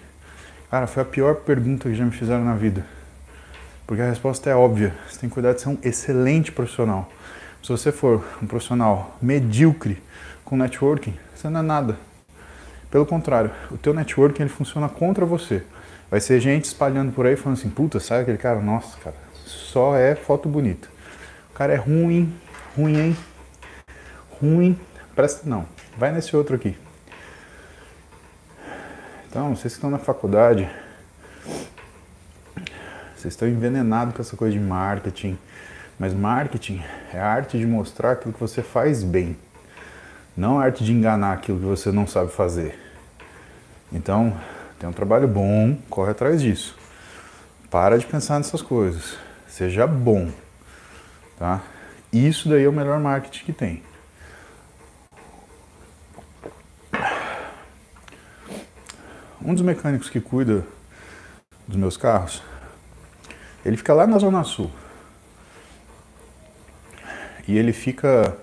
Cara, 0.70 0.86
foi 0.86 1.02
a 1.02 1.06
pior 1.06 1.38
pergunta 1.38 1.90
que 1.90 1.96
já 1.96 2.06
me 2.06 2.12
fizeram 2.12 2.46
na 2.46 2.54
vida. 2.54 2.86
Porque 3.88 4.04
a 4.04 4.08
resposta 4.08 4.52
é 4.52 4.56
óbvia. 4.56 4.94
Você 5.10 5.20
tem 5.20 5.30
que 5.30 5.34
cuidar 5.34 5.54
de 5.54 5.62
ser 5.62 5.70
um 5.70 5.78
excelente 5.84 6.52
profissional. 6.52 7.10
Se 7.64 7.70
você 7.70 7.92
for 7.92 8.24
um 8.42 8.46
profissional 8.46 9.18
medíocre 9.20 10.02
com 10.46 10.56
networking, 10.56 11.18
você 11.36 11.50
não 11.50 11.62
é 11.62 11.64
nada. 11.64 11.98
Pelo 12.92 13.06
contrário, 13.06 13.50
o 13.72 13.78
teu 13.78 13.96
networking 13.96 14.44
ele 14.44 14.50
funciona 14.50 14.88
contra 14.88 15.26
você. 15.26 15.64
Vai 16.10 16.20
ser 16.20 16.40
gente 16.40 16.66
espalhando 16.66 17.12
por 17.12 17.26
aí 17.26 17.36
falando 17.36 17.58
assim, 17.58 17.70
puta, 17.70 18.00
sabe 18.00 18.22
aquele 18.22 18.38
cara? 18.38 18.62
Nossa, 18.62 18.96
cara, 19.04 19.16
só 19.46 19.96
é 19.96 20.16
foto 20.16 20.50
bonita. 20.50 20.88
O 21.52 21.54
cara 21.54 21.74
é 21.74 21.78
ruim, 21.78 22.34
ruim, 22.76 23.00
hein? 23.00 23.18
Ruim. 24.42 24.80
Presta 25.16 25.48
não. 25.48 25.66
Vai 25.98 26.12
nesse 26.12 26.36
outro 26.36 26.56
aqui. 26.56 26.78
Então, 29.30 29.56
vocês 29.56 29.74
que 29.74 29.78
estão 29.78 29.90
na 29.90 29.98
faculdade, 29.98 30.70
vocês 33.16 33.34
estão 33.34 33.48
envenenados 33.48 34.16
com 34.16 34.22
essa 34.22 34.36
coisa 34.36 34.54
de 34.54 34.60
marketing. 34.60 35.38
Mas 35.98 36.14
marketing 36.14 36.84
é 37.14 37.20
a 37.20 37.28
arte 37.28 37.58
de 37.58 37.66
mostrar 37.66 38.12
aquilo 38.12 38.34
que 38.34 38.40
você 38.40 38.62
faz 38.62 39.04
bem, 39.04 39.38
não 40.36 40.60
a 40.60 40.64
arte 40.66 40.84
de 40.84 40.92
enganar 40.92 41.34
aquilo 41.34 41.60
que 41.60 41.66
você 41.66 41.92
não 41.92 42.06
sabe 42.08 42.32
fazer. 42.32 42.78
Então, 43.92 44.36
tem 44.80 44.90
um 44.90 44.94
trabalho 44.94 45.28
bom, 45.28 45.78
corre 45.90 46.12
atrás 46.12 46.42
disso. 46.42 46.76
Para 47.70 47.98
de 47.98 48.06
pensar 48.06 48.38
nessas 48.38 48.62
coisas. 48.62 49.18
Seja 49.54 49.86
bom, 49.86 50.32
tá? 51.38 51.62
Isso 52.12 52.50
daí 52.50 52.64
é 52.64 52.68
o 52.68 52.74
melhor 52.74 53.00
marketing 53.00 53.46
que 53.46 53.54
tem. 53.54 53.84
Um 59.40 59.54
dos 59.54 59.62
mecânicos 59.62 60.10
que 60.10 60.20
cuida 60.20 60.66
dos 61.68 61.78
meus 61.78 61.96
carros, 61.96 62.42
ele 63.64 63.78
fica 63.78 63.94
lá 63.94 64.08
na 64.08 64.18
Zona 64.18 64.44
Sul. 64.44 64.72
E 67.48 67.56
ele 67.56 67.74
fica. 67.74 68.36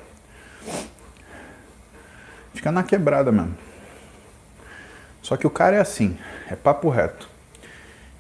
Fica 2.55 2.71
na 2.71 2.85
quebrada 2.85 3.33
mesmo. 3.33 3.59
Só 5.23 5.37
que 5.37 5.45
o 5.45 5.51
cara 5.51 5.75
é 5.75 5.81
assim, 5.81 6.17
é 6.49 6.55
papo 6.55 6.89
reto. 6.89 7.29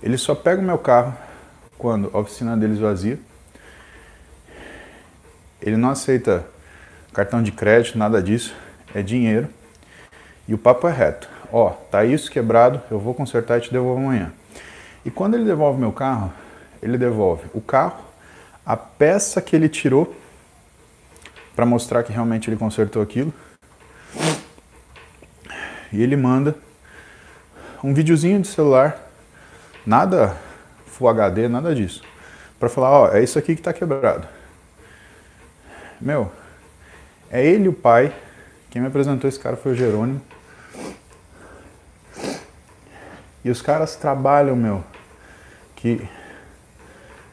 Ele 0.03 0.19
só 0.19 0.35
pega 0.35 0.61
o 0.61 0.65
meu 0.65 0.79
carro 0.79 1.30
quando 1.81 2.11
a 2.13 2.19
oficina 2.19 2.55
deles 2.59 2.79
vazia. 2.79 3.19
Ele 5.63 5.79
não 5.79 5.89
aceita 5.89 6.45
cartão 7.11 7.43
de 7.43 7.51
crédito, 7.51 7.97
nada 7.97 8.23
disso, 8.23 8.55
é 8.95 9.01
dinheiro. 9.01 9.49
E 10.47 10.53
o 10.53 10.59
papo 10.59 10.87
é 10.87 10.93
reto. 10.93 11.27
Ó, 11.51 11.71
tá 11.71 12.05
isso 12.05 12.31
quebrado, 12.31 12.83
eu 12.91 12.99
vou 12.99 13.15
consertar 13.15 13.57
e 13.57 13.63
te 13.63 13.73
devolvo 13.73 14.03
amanhã. 14.03 14.31
E 15.07 15.11
quando 15.11 15.37
ele 15.37 15.45
devolve 15.45 15.81
meu 15.81 15.91
carro, 15.91 16.31
ele 16.83 16.99
devolve 16.99 17.49
o 17.55 17.63
carro, 17.63 18.05
a 18.65 18.77
peça 18.77 19.41
que 19.41 19.57
ele 19.57 19.69
tirou 19.69 20.15
para 21.57 21.65
mostrar 21.65 22.03
que 22.03 22.13
realmente 22.13 22.51
ele 22.51 22.59
consertou 22.59 23.01
aquilo. 23.01 23.33
E 25.91 26.03
ele 26.03 26.15
manda 26.15 26.55
um 27.83 27.95
videozinho 27.95 28.39
de 28.43 28.49
celular, 28.49 29.01
nada 29.87 30.37
Full 31.01 31.09
HD, 31.09 31.49
nada 31.49 31.75
disso. 31.75 32.03
Para 32.59 32.69
falar, 32.69 32.91
ó, 32.91 33.09
é 33.09 33.23
isso 33.23 33.39
aqui 33.39 33.55
que 33.55 33.63
está 33.63 33.73
quebrado. 33.73 34.29
Meu, 35.99 36.31
é 37.31 37.43
ele 37.43 37.69
o 37.69 37.73
pai. 37.73 38.15
Quem 38.69 38.83
me 38.83 38.89
apresentou 38.89 39.27
esse 39.27 39.41
cara 39.41 39.57
foi 39.57 39.73
o 39.73 39.75
Jerônimo. 39.75 40.21
E 43.43 43.51
os 43.51 43.63
caras 43.63 43.97
trabalham, 43.97 44.55
meu, 44.55 44.85
que 45.75 46.07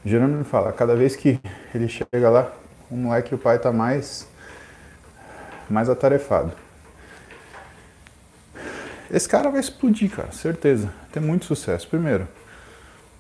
Jerônimo 0.06 0.46
fala, 0.46 0.72
cada 0.72 0.96
vez 0.96 1.18
que 1.18 1.38
ele 1.76 1.90
chega 1.90 2.30
lá, 2.30 2.54
o 2.90 2.96
moleque 2.96 3.36
o 3.36 3.38
pai 3.38 3.60
tá 3.60 3.74
mais 3.74 4.26
mais 5.70 5.90
atarefado. 5.90 6.54
Esse 9.12 9.28
cara 9.28 9.50
vai 9.50 9.60
explodir, 9.60 10.10
cara, 10.10 10.32
certeza. 10.32 10.90
Tem 11.12 11.22
muito 11.22 11.44
sucesso. 11.44 11.86
Primeiro, 11.90 12.26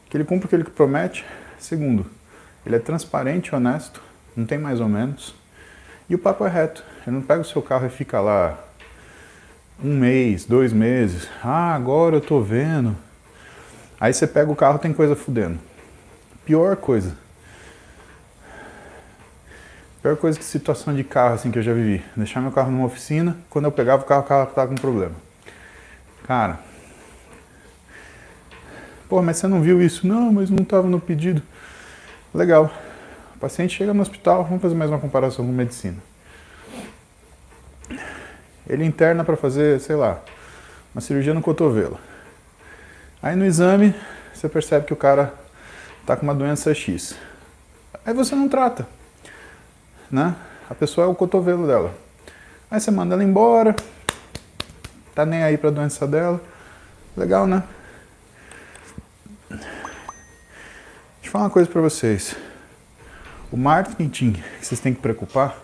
que 0.09 0.17
ele 0.17 0.23
cumpre 0.23 0.45
o 0.45 0.49
que 0.49 0.55
ele 0.55 0.63
promete. 0.63 1.25
Segundo, 1.59 2.05
ele 2.65 2.75
é 2.75 2.79
transparente, 2.79 3.55
honesto, 3.55 4.01
não 4.35 4.45
tem 4.45 4.57
mais 4.57 4.79
ou 4.79 4.87
menos. 4.87 5.35
E 6.09 6.15
o 6.15 6.19
papo 6.19 6.45
é 6.45 6.49
reto. 6.49 6.83
Ele 7.05 7.15
não 7.15 7.21
pega 7.21 7.41
o 7.41 7.45
seu 7.45 7.61
carro 7.61 7.85
e 7.85 7.89
fica 7.89 8.19
lá 8.19 8.57
um 9.83 9.97
mês, 9.97 10.45
dois 10.45 10.73
meses. 10.73 11.27
Ah, 11.43 11.73
agora 11.73 12.17
eu 12.17 12.21
tô 12.21 12.41
vendo. 12.41 12.95
Aí 13.99 14.13
você 14.13 14.27
pega 14.27 14.51
o 14.51 14.55
carro 14.55 14.79
tem 14.79 14.93
coisa 14.93 15.15
fudendo. 15.15 15.59
Pior 16.45 16.75
coisa. 16.77 17.15
Pior 20.01 20.15
coisa 20.15 20.37
que 20.37 20.45
situação 20.45 20.95
de 20.95 21.03
carro 21.03 21.35
assim 21.35 21.51
que 21.51 21.59
eu 21.59 21.63
já 21.63 21.73
vivi. 21.73 22.03
Deixar 22.15 22.39
meu 22.39 22.51
carro 22.51 22.71
numa 22.71 22.85
oficina, 22.85 23.35
quando 23.49 23.65
eu 23.65 23.71
pegava 23.71 24.03
o 24.03 24.05
carro, 24.05 24.21
o 24.21 24.25
carro 24.25 24.51
tava 24.53 24.69
com 24.69 24.75
problema. 24.75 25.15
Cara, 26.25 26.59
Pô, 29.09 29.21
mas 29.21 29.37
você 29.37 29.47
não 29.47 29.61
viu 29.61 29.81
isso? 29.81 30.05
Não, 30.05 30.33
mas 30.33 30.49
não 30.49 30.63
estava 30.63 30.87
no 30.87 30.99
pedido. 30.99 31.41
Legal. 32.33 32.69
O 33.35 33.39
paciente 33.39 33.77
chega 33.77 33.93
no 33.93 34.01
hospital, 34.01 34.43
vamos 34.43 34.61
fazer 34.61 34.75
mais 34.75 34.89
uma 34.91 34.99
comparação 34.99 35.45
com 35.45 35.51
medicina. 35.51 35.97
Ele 38.67 38.83
interna 38.83 39.23
para 39.23 39.37
fazer, 39.37 39.79
sei 39.79 39.95
lá, 39.95 40.19
uma 40.93 40.99
cirurgia 40.99 41.33
no 41.33 41.41
cotovelo. 41.41 41.97
Aí 43.21 43.33
no 43.35 43.45
exame, 43.45 43.95
você 44.33 44.49
percebe 44.49 44.85
que 44.85 44.93
o 44.93 44.97
cara 44.97 45.33
está 46.01 46.17
com 46.17 46.23
uma 46.23 46.35
doença 46.35 46.73
X. 46.73 47.15
Aí 48.05 48.13
você 48.13 48.35
não 48.35 48.49
trata, 48.49 48.85
né? 50.11 50.35
A 50.69 50.75
pessoa 50.75 51.07
é 51.07 51.09
o 51.09 51.15
cotovelo 51.15 51.65
dela. 51.65 51.93
Aí 52.69 52.81
você 52.81 52.91
manda 52.91 53.15
ela 53.15 53.23
embora, 53.23 53.73
tá 55.15 55.25
nem 55.25 55.43
aí 55.43 55.57
para 55.57 55.69
a 55.69 55.71
doença 55.71 56.05
dela. 56.05 56.41
Legal, 57.15 57.47
né? 57.47 57.63
Deixa 61.27 61.35
eu 61.35 61.39
falar 61.39 61.45
uma 61.47 61.51
coisa 61.51 61.69
para 61.69 61.81
vocês. 61.81 62.37
O 63.51 63.57
marketing 63.57 64.31
que 64.31 64.65
vocês 64.65 64.79
têm 64.79 64.93
que 64.93 65.01
preocupar 65.01 65.57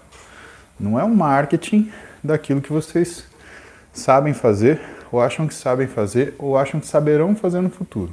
não 0.77 0.99
é 0.99 1.05
o 1.05 1.09
marketing 1.09 1.89
daquilo 2.21 2.61
que 2.61 2.69
vocês 2.69 3.23
sabem 3.93 4.33
fazer, 4.33 4.81
ou 5.09 5.21
acham 5.21 5.47
que 5.47 5.53
sabem 5.53 5.87
fazer, 5.87 6.35
ou 6.37 6.57
acham 6.57 6.81
que 6.81 6.85
saberão 6.85 7.33
fazer 7.33 7.61
no 7.61 7.69
futuro. 7.69 8.11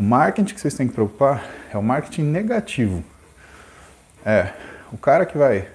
O 0.00 0.02
marketing 0.02 0.54
que 0.54 0.58
vocês 0.58 0.72
têm 0.72 0.88
que 0.88 0.94
preocupar 0.94 1.44
é 1.70 1.76
o 1.76 1.82
marketing 1.82 2.22
negativo. 2.22 3.04
É 4.24 4.50
o 4.90 4.96
cara 4.96 5.26
que 5.26 5.36
vai 5.36 5.68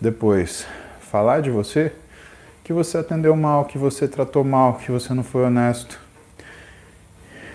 depois 0.00 0.66
falar 0.98 1.42
de 1.42 1.50
você 1.50 1.92
que 2.64 2.72
você 2.72 2.96
atendeu 2.96 3.36
mal, 3.36 3.66
que 3.66 3.76
você 3.76 4.08
tratou 4.08 4.42
mal, 4.42 4.78
que 4.78 4.90
você 4.90 5.12
não 5.12 5.22
foi 5.22 5.44
honesto. 5.44 6.00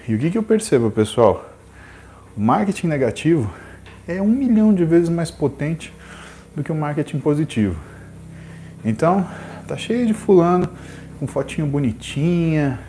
E 0.07 0.13
o 0.13 0.19
que, 0.19 0.29
que 0.29 0.37
eu 0.37 0.43
percebo, 0.43 0.91
pessoal? 0.91 1.50
Marketing 2.35 2.87
negativo 2.87 3.51
é 4.07 4.21
um 4.21 4.27
milhão 4.27 4.73
de 4.73 4.85
vezes 4.85 5.09
mais 5.09 5.29
potente 5.29 5.93
do 6.55 6.63
que 6.63 6.71
o 6.71 6.75
marketing 6.75 7.19
positivo. 7.19 7.75
Então, 8.83 9.25
tá 9.67 9.75
cheio 9.75 10.07
de 10.07 10.13
fulano 10.13 10.67
com 11.19 11.27
fotinho 11.27 11.67
bonitinha, 11.67 12.79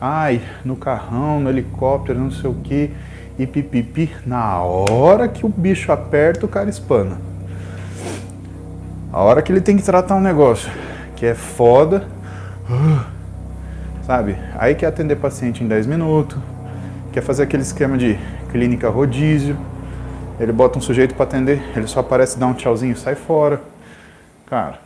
ai, 0.00 0.40
no 0.64 0.76
carrão, 0.76 1.40
no 1.40 1.50
helicóptero, 1.50 2.18
não 2.18 2.30
sei 2.30 2.48
o 2.48 2.54
que, 2.54 2.90
e 3.38 3.46
pipipi. 3.46 4.10
Na 4.24 4.62
hora 4.62 5.28
que 5.28 5.44
o 5.44 5.48
bicho 5.48 5.92
aperta, 5.92 6.46
o 6.46 6.48
cara 6.48 6.70
espana. 6.70 7.18
A 9.12 9.20
hora 9.20 9.42
que 9.42 9.50
ele 9.52 9.60
tem 9.60 9.76
que 9.76 9.82
tratar 9.82 10.14
um 10.14 10.20
negócio 10.20 10.70
que 11.16 11.26
é 11.26 11.34
foda, 11.34 12.06
sabe? 14.06 14.36
Aí 14.56 14.74
quer 14.74 14.86
atender 14.86 15.16
paciente 15.16 15.64
em 15.64 15.68
10 15.68 15.86
minutos, 15.86 16.38
quer 17.12 17.22
fazer 17.22 17.42
aquele 17.42 17.62
esquema 17.62 17.98
de 17.98 18.18
clínica 18.50 18.88
rodízio, 18.88 19.56
ele 20.40 20.52
bota 20.52 20.78
um 20.78 20.80
sujeito 20.80 21.14
para 21.14 21.24
atender, 21.24 21.60
ele 21.76 21.86
só 21.86 22.00
aparece, 22.00 22.38
dá 22.38 22.46
um 22.46 22.54
tchauzinho 22.54 22.96
sai 22.96 23.14
fora. 23.14 23.60
Cara, 24.46 24.80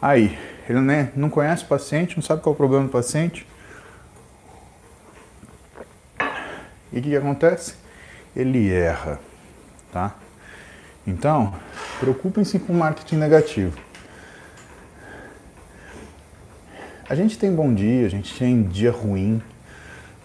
aí, 0.00 0.38
ele 0.68 0.80
né, 0.80 1.10
não 1.14 1.30
conhece 1.30 1.64
o 1.64 1.66
paciente, 1.66 2.16
não 2.16 2.22
sabe 2.22 2.42
qual 2.42 2.52
é 2.52 2.54
o 2.54 2.56
problema 2.56 2.84
do 2.84 2.90
paciente. 2.90 3.46
E 6.92 6.98
o 6.98 7.02
que, 7.02 7.10
que 7.10 7.16
acontece? 7.16 7.74
Ele 8.36 8.70
erra, 8.70 9.18
tá? 9.90 10.14
Então, 11.06 11.54
preocupem-se 12.00 12.58
com 12.58 12.72
marketing 12.74 13.16
negativo. 13.16 13.78
A 17.08 17.14
gente 17.14 17.38
tem 17.38 17.54
bom 17.54 17.72
dia, 17.72 18.06
a 18.06 18.10
gente 18.10 18.36
tem 18.38 18.62
dia 18.62 18.90
ruim, 18.90 19.42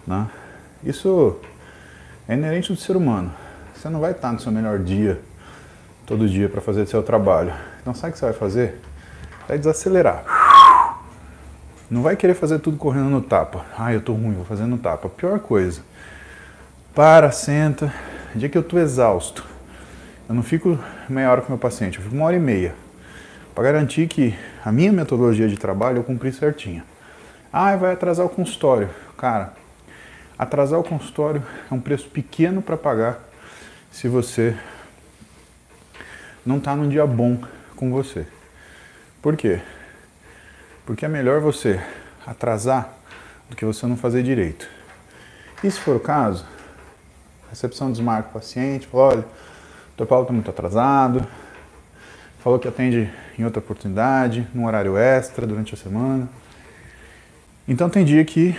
né? 0.06 0.28
Isso 0.82 1.36
é 2.28 2.34
inerente 2.34 2.72
do 2.72 2.78
ser 2.78 2.96
humano. 2.96 3.32
Você 3.74 3.88
não 3.88 4.00
vai 4.00 4.12
estar 4.12 4.32
no 4.32 4.40
seu 4.40 4.52
melhor 4.52 4.78
dia 4.78 5.20
todo 6.06 6.28
dia 6.28 6.48
para 6.48 6.60
fazer 6.60 6.86
seu 6.86 7.02
trabalho. 7.02 7.52
Então 7.80 7.94
sabe 7.94 8.10
o 8.10 8.12
que 8.12 8.18
você 8.18 8.24
vai 8.26 8.34
fazer? 8.34 8.80
Vai 9.46 9.58
desacelerar. 9.58 10.24
Não 11.90 12.02
vai 12.02 12.16
querer 12.16 12.34
fazer 12.34 12.58
tudo 12.58 12.76
correndo 12.76 13.08
no 13.08 13.22
tapa. 13.22 13.64
Ah, 13.76 13.92
eu 13.92 14.00
tô 14.00 14.12
ruim, 14.12 14.34
vou 14.34 14.44
fazer 14.44 14.66
no 14.66 14.78
tapa. 14.78 15.08
Pior 15.08 15.38
coisa. 15.40 15.80
Para, 16.94 17.30
senta. 17.30 17.92
Dia 18.34 18.48
que 18.48 18.58
eu 18.58 18.62
tô 18.62 18.78
exausto, 18.78 19.44
eu 20.28 20.34
não 20.34 20.42
fico 20.42 20.78
meia 21.08 21.30
hora 21.30 21.40
com 21.40 21.48
meu 21.48 21.58
paciente, 21.58 21.96
eu 21.96 22.04
fico 22.04 22.14
uma 22.14 22.26
hora 22.26 22.36
e 22.36 22.40
meia. 22.40 22.74
Para 23.54 23.64
garantir 23.64 24.06
que 24.06 24.34
a 24.62 24.70
minha 24.70 24.92
metodologia 24.92 25.48
de 25.48 25.56
trabalho 25.56 25.96
eu 25.96 26.04
cumpri 26.04 26.30
certinha. 26.30 26.84
Ah, 27.50 27.74
vai 27.74 27.92
atrasar 27.92 28.26
o 28.26 28.28
consultório. 28.28 28.90
Cara, 29.16 29.54
atrasar 30.38 30.78
o 30.78 30.84
consultório 30.84 31.42
é 31.70 31.74
um 31.74 31.80
preço 31.80 32.08
pequeno 32.08 32.62
para 32.62 32.76
pagar 32.76 33.18
se 33.90 34.06
você 34.08 34.56
não 36.46 36.58
está 36.58 36.76
num 36.76 36.88
dia 36.88 37.06
bom 37.06 37.38
com 37.74 37.90
você. 37.90 38.26
Por 39.20 39.36
quê? 39.36 39.60
Porque 40.86 41.04
é 41.04 41.08
melhor 41.08 41.40
você 41.40 41.82
atrasar 42.26 42.94
do 43.50 43.56
que 43.56 43.64
você 43.64 43.86
não 43.86 43.96
fazer 43.96 44.22
direito. 44.22 44.68
E 45.62 45.70
se 45.70 45.80
for 45.80 45.96
o 45.96 46.00
caso, 46.00 46.46
recepção 47.50 47.90
desmarca 47.90 48.28
o 48.28 48.32
paciente, 48.32 48.86
fala, 48.86 49.04
olha, 49.04 49.24
Dr. 49.96 50.06
Paulo 50.06 50.24
está 50.24 50.32
muito 50.32 50.50
atrasado, 50.50 51.26
falou 52.38 52.58
que 52.58 52.68
atende 52.68 53.10
em 53.36 53.44
outra 53.44 53.58
oportunidade, 53.58 54.46
num 54.54 54.66
horário 54.66 54.96
extra 54.96 55.46
durante 55.46 55.74
a 55.74 55.76
semana. 55.76 56.28
Então 57.66 57.90
tem 57.90 58.04
dia 58.04 58.24
que 58.24 58.56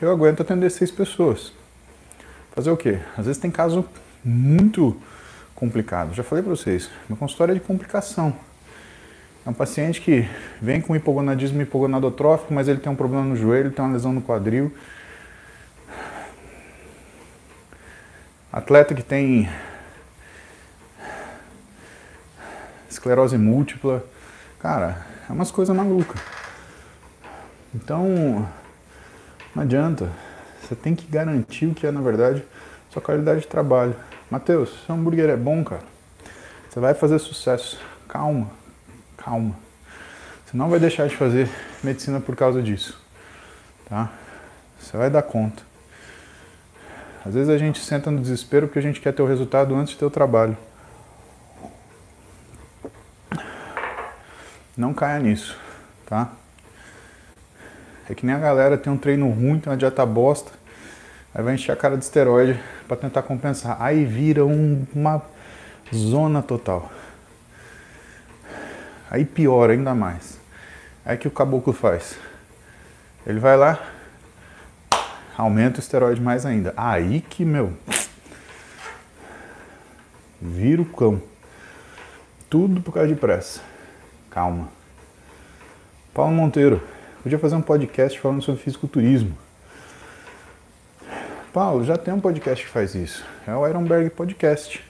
eu 0.00 0.10
aguento 0.10 0.40
atender 0.40 0.70
seis 0.70 0.90
pessoas. 0.90 1.52
Fazer 2.52 2.70
o 2.70 2.76
quê? 2.76 2.98
Às 3.16 3.26
vezes 3.26 3.40
tem 3.40 3.50
caso 3.50 3.84
muito 4.24 4.96
complicado. 5.54 6.14
Já 6.14 6.22
falei 6.22 6.42
para 6.42 6.54
vocês, 6.54 6.90
meu 7.08 7.16
consultório 7.16 7.52
é 7.52 7.54
de 7.54 7.60
complicação. 7.60 8.34
É 9.44 9.50
um 9.50 9.54
paciente 9.54 10.00
que 10.00 10.28
vem 10.60 10.80
com 10.80 10.94
hipogonadismo 10.94 11.62
hipogonadotrófico, 11.62 12.52
mas 12.52 12.68
ele 12.68 12.78
tem 12.78 12.92
um 12.92 12.96
problema 12.96 13.24
no 13.24 13.36
joelho, 13.36 13.70
tem 13.70 13.84
uma 13.84 13.92
lesão 13.92 14.12
no 14.12 14.20
quadril. 14.20 14.72
Atleta 18.52 18.94
que 18.94 19.02
tem 19.02 19.48
esclerose 22.88 23.38
múltipla. 23.38 24.04
Cara, 24.58 25.06
é 25.28 25.32
umas 25.32 25.50
coisas 25.50 25.74
malucas. 25.74 26.20
Então, 27.74 28.46
não 29.54 29.62
adianta. 29.62 30.10
Você 30.62 30.74
tem 30.74 30.94
que 30.94 31.06
garantir 31.06 31.66
o 31.66 31.74
que 31.74 31.86
é, 31.86 31.90
na 31.90 32.00
verdade, 32.00 32.44
sua 32.90 33.02
qualidade 33.02 33.40
de 33.40 33.46
trabalho. 33.46 33.96
Matheus, 34.30 34.70
seu 34.86 34.94
hambúrguer 34.94 35.28
é 35.28 35.36
bom, 35.36 35.64
cara. 35.64 35.82
Você 36.68 36.78
vai 36.78 36.94
fazer 36.94 37.18
sucesso. 37.18 37.80
Calma, 38.08 38.50
calma. 39.16 39.54
Você 40.46 40.56
não 40.56 40.68
vai 40.68 40.78
deixar 40.78 41.08
de 41.08 41.16
fazer 41.16 41.48
medicina 41.82 42.20
por 42.20 42.36
causa 42.36 42.62
disso. 42.62 43.00
Tá? 43.88 44.10
Você 44.78 44.96
vai 44.96 45.10
dar 45.10 45.22
conta. 45.22 45.62
Às 47.24 47.34
vezes 47.34 47.50
a 47.50 47.58
gente 47.58 47.80
senta 47.80 48.10
no 48.10 48.20
desespero 48.20 48.66
porque 48.66 48.78
a 48.78 48.82
gente 48.82 49.00
quer 49.00 49.12
ter 49.12 49.22
o 49.22 49.26
resultado 49.26 49.74
antes 49.74 49.92
de 49.92 49.98
ter 49.98 50.04
o 50.04 50.10
trabalho. 50.10 50.56
Não 54.76 54.94
caia 54.94 55.18
nisso, 55.18 55.58
tá? 56.06 56.32
É 58.10 58.14
que 58.14 58.26
nem 58.26 58.34
a 58.34 58.38
galera 58.40 58.76
tem 58.76 58.92
um 58.92 58.96
treino 58.96 59.30
ruim, 59.30 59.60
tem 59.60 59.70
uma 59.70 59.76
dieta 59.76 60.04
bosta, 60.04 60.50
aí 61.32 61.44
vai 61.44 61.54
encher 61.54 61.70
a 61.70 61.76
cara 61.76 61.96
de 61.96 62.02
esteroide 62.02 62.60
para 62.88 62.96
tentar 62.96 63.22
compensar. 63.22 63.76
Aí 63.80 64.04
vira 64.04 64.44
um, 64.44 64.84
uma 64.92 65.22
zona 65.94 66.42
total. 66.42 66.90
Aí 69.08 69.24
piora 69.24 69.74
ainda 69.74 69.94
mais. 69.94 70.40
Aí 71.04 71.16
que 71.16 71.28
o 71.28 71.30
caboclo 71.30 71.72
faz? 71.72 72.18
Ele 73.24 73.38
vai 73.38 73.56
lá, 73.56 73.80
aumenta 75.38 75.76
o 75.76 75.80
esteroide 75.80 76.20
mais 76.20 76.44
ainda. 76.44 76.74
Aí 76.76 77.20
que, 77.20 77.44
meu, 77.44 77.72
vira 80.42 80.82
o 80.82 80.84
cão. 80.84 81.22
Tudo 82.48 82.80
por 82.80 82.92
causa 82.92 83.06
de 83.06 83.14
pressa. 83.14 83.60
Calma. 84.30 84.68
Paulo 86.12 86.32
Monteiro, 86.32 86.82
podia 87.22 87.38
fazer 87.38 87.54
um 87.54 87.62
podcast 87.62 88.18
falando 88.18 88.42
sobre 88.42 88.62
fisiculturismo. 88.62 89.36
Paulo, 91.52 91.84
já 91.84 91.96
tem 91.96 92.14
um 92.14 92.20
podcast 92.20 92.64
que 92.64 92.70
faz 92.70 92.94
isso. 92.94 93.24
É 93.46 93.54
o 93.54 93.66
Ironberg 93.66 94.10
Podcast. 94.10 94.82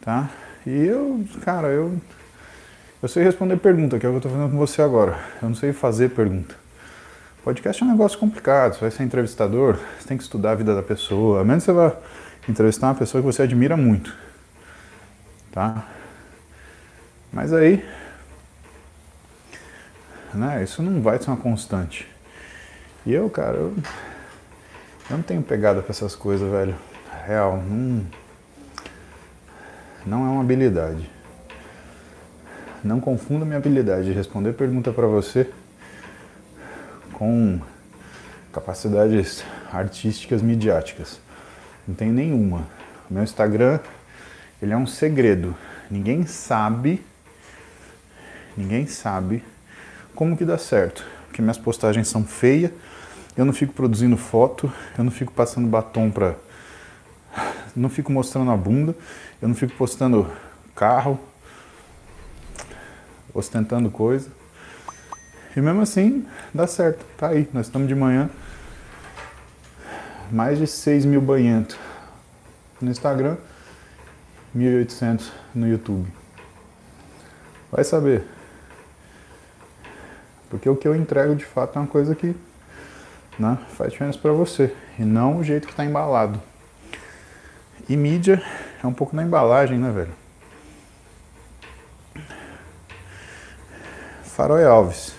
Tá? 0.00 0.28
E 0.66 0.70
eu, 0.70 1.24
cara, 1.44 1.68
eu. 1.68 1.96
Eu 3.02 3.08
sei 3.08 3.22
responder 3.22 3.56
pergunta, 3.58 3.98
que 3.98 4.06
é 4.06 4.08
o 4.08 4.12
que 4.12 4.16
eu 4.18 4.22
tô 4.22 4.28
fazendo 4.28 4.50
com 4.50 4.56
você 4.56 4.82
agora. 4.82 5.18
Eu 5.40 5.48
não 5.48 5.54
sei 5.54 5.72
fazer 5.72 6.10
pergunta. 6.10 6.54
Podcast 7.44 7.82
é 7.82 7.86
um 7.86 7.90
negócio 7.90 8.18
complicado. 8.18 8.74
Você 8.74 8.80
vai 8.80 8.90
ser 8.90 9.02
entrevistador, 9.02 9.78
você 9.98 10.08
tem 10.08 10.16
que 10.16 10.22
estudar 10.22 10.52
a 10.52 10.54
vida 10.54 10.74
da 10.74 10.82
pessoa. 10.82 11.42
A 11.42 11.44
menos 11.44 11.64
que 11.64 11.70
você 11.70 11.76
vá 11.76 11.92
entrevistar 12.48 12.88
uma 12.88 12.94
pessoa 12.94 13.22
que 13.22 13.26
você 13.26 13.42
admira 13.42 13.76
muito. 13.76 14.16
Tá? 15.52 15.86
Mas 17.32 17.52
aí, 17.52 17.84
né? 20.34 20.62
Isso 20.62 20.82
não 20.82 21.00
vai 21.00 21.18
ser 21.18 21.30
uma 21.30 21.36
constante. 21.36 22.08
E 23.06 23.12
eu, 23.12 23.28
cara, 23.28 23.56
eu, 23.56 23.74
eu 25.10 25.16
não 25.16 25.22
tenho 25.22 25.42
pegada 25.42 25.82
pra 25.82 25.90
essas 25.90 26.14
coisas, 26.14 26.50
velho. 26.50 26.74
Real, 27.26 27.56
não, 27.58 28.06
não 30.04 30.26
é 30.26 30.28
uma 30.28 30.40
habilidade. 30.40 31.10
Não 32.82 33.00
confunda 33.00 33.44
minha 33.44 33.56
habilidade 33.56 34.06
de 34.06 34.12
responder 34.12 34.52
pergunta 34.52 34.92
para 34.92 35.06
você 35.06 35.50
com 37.12 37.60
capacidades 38.52 39.44
artísticas 39.72 40.42
midiáticas. 40.42 41.18
Não 41.86 41.94
tenho 41.94 42.12
nenhuma. 42.12 42.66
O 43.10 43.14
meu 43.14 43.22
Instagram, 43.22 43.80
ele 44.60 44.72
é 44.72 44.76
um 44.76 44.86
segredo. 44.86 45.56
Ninguém 45.90 46.26
sabe, 46.26 47.04
ninguém 48.56 48.86
sabe 48.86 49.42
como 50.14 50.36
que 50.36 50.44
dá 50.44 50.56
certo? 50.58 51.04
Porque 51.26 51.42
minhas 51.42 51.58
postagens 51.58 52.08
são 52.08 52.24
feias, 52.24 52.70
eu 53.36 53.44
não 53.44 53.52
fico 53.52 53.72
produzindo 53.72 54.16
foto, 54.16 54.72
eu 54.96 55.04
não 55.04 55.10
fico 55.10 55.32
passando 55.32 55.66
batom 55.66 56.10
pra. 56.10 56.36
Não 57.74 57.88
fico 57.88 58.12
mostrando 58.12 58.50
a 58.52 58.56
bunda, 58.56 58.94
eu 59.42 59.48
não 59.48 59.54
fico 59.54 59.74
postando 59.74 60.30
carro, 60.74 61.18
ostentando 63.34 63.90
coisa. 63.90 64.30
E 65.56 65.60
mesmo 65.60 65.80
assim, 65.82 66.26
dá 66.52 66.66
certo, 66.66 67.04
tá 67.16 67.28
aí. 67.28 67.48
Nós 67.52 67.66
estamos 67.66 67.88
de 67.88 67.94
manhã, 67.94 68.30
mais 70.30 70.58
de 70.58 70.66
6 70.66 71.04
mil 71.04 71.20
banhentos 71.20 71.76
no 72.80 72.90
Instagram, 72.90 73.36
1.800 74.56 75.30
no 75.54 75.68
YouTube. 75.68 76.06
Vai 77.70 77.82
saber. 77.82 78.24
Porque 80.54 80.68
o 80.68 80.76
que 80.76 80.86
eu 80.86 80.94
entrego 80.94 81.34
de 81.34 81.44
fato 81.44 81.76
é 81.76 81.82
uma 81.82 81.88
coisa 81.88 82.14
que 82.14 82.32
né, 83.36 83.58
faz 83.76 83.90
diferença 83.90 84.16
para 84.16 84.30
você 84.30 84.72
e 84.96 85.02
não 85.02 85.38
o 85.38 85.42
jeito 85.42 85.66
que 85.66 85.72
está 85.72 85.84
embalado. 85.84 86.40
E 87.88 87.96
mídia 87.96 88.40
é 88.80 88.86
um 88.86 88.92
pouco 88.92 89.16
na 89.16 89.24
embalagem, 89.24 89.76
né, 89.80 89.90
velho? 89.90 90.12
Faroe 94.22 94.62
Alves. 94.62 95.16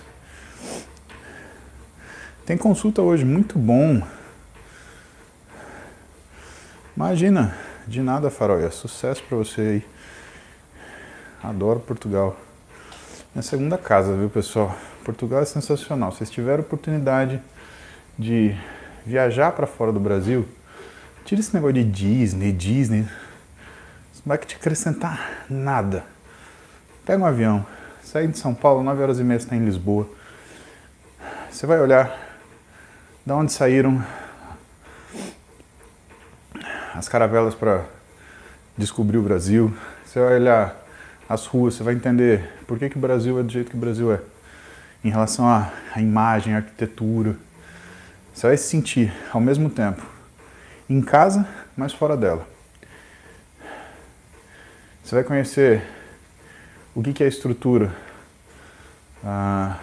Tem 2.46 2.56
consulta 2.56 3.02
hoje, 3.02 3.22
muito 3.22 3.58
bom. 3.58 4.00
Imagina, 6.96 7.54
de 7.86 8.00
nada, 8.00 8.30
Faroia. 8.30 8.70
Sucesso 8.70 9.22
para 9.24 9.36
você 9.36 9.60
aí. 9.60 9.86
Adoro 11.42 11.80
Portugal. 11.80 12.34
Minha 13.34 13.42
segunda 13.42 13.76
casa, 13.76 14.16
viu, 14.16 14.30
pessoal? 14.30 14.74
Portugal 15.06 15.40
é 15.40 15.44
sensacional. 15.44 16.10
Se 16.10 16.18
vocês 16.18 16.30
tiverem 16.32 16.64
oportunidade 16.64 17.40
de 18.18 18.56
viajar 19.06 19.52
para 19.52 19.64
fora 19.64 19.92
do 19.92 20.00
Brasil, 20.00 20.44
tira 21.24 21.40
esse 21.40 21.54
negócio 21.54 21.74
de 21.74 21.84
Disney, 21.84 22.50
Disney. 22.50 23.02
Isso 24.12 24.22
não 24.24 24.30
vai 24.30 24.38
te 24.38 24.56
acrescentar 24.56 25.44
nada. 25.48 26.04
Pega 27.04 27.22
um 27.22 27.24
avião, 27.24 27.64
sai 28.02 28.26
de 28.26 28.36
São 28.36 28.52
Paulo, 28.52 28.82
9 28.82 29.00
horas 29.00 29.20
e 29.20 29.22
meia 29.22 29.36
está 29.36 29.54
em 29.54 29.64
Lisboa. 29.64 30.08
Você 31.52 31.68
vai 31.68 31.80
olhar 31.80 32.18
da 33.24 33.36
onde 33.36 33.52
saíram 33.52 34.04
as 36.96 37.08
caravelas 37.08 37.54
para 37.54 37.84
descobrir 38.76 39.18
o 39.18 39.22
Brasil. 39.22 39.72
Você 40.04 40.18
vai 40.18 40.34
olhar 40.34 40.84
as 41.28 41.46
ruas, 41.46 41.74
você 41.74 41.84
vai 41.84 41.94
entender 41.94 42.52
por 42.66 42.76
que, 42.76 42.90
que 42.90 42.98
o 42.98 43.00
Brasil 43.00 43.38
é 43.38 43.44
do 43.44 43.52
jeito 43.52 43.70
que 43.70 43.76
o 43.76 43.80
Brasil 43.80 44.12
é. 44.12 44.20
Em 45.06 45.10
relação 45.10 45.48
à, 45.48 45.70
imagem, 45.98 46.52
à 46.52 46.56
arquitetura. 46.56 47.36
Você 48.34 48.48
vai 48.48 48.56
se 48.56 48.64
sentir 48.64 49.12
ao 49.32 49.40
mesmo 49.40 49.70
tempo 49.70 50.04
em 50.90 51.00
casa, 51.00 51.46
mas 51.76 51.92
fora 51.92 52.16
dela. 52.16 52.44
Você 55.04 55.14
vai 55.14 55.22
conhecer 55.22 55.84
o 56.92 57.04
que, 57.04 57.12
que 57.12 57.22
é 57.22 57.26
a 57.26 57.28
estrutura 57.28 57.94
ah, 59.24 59.78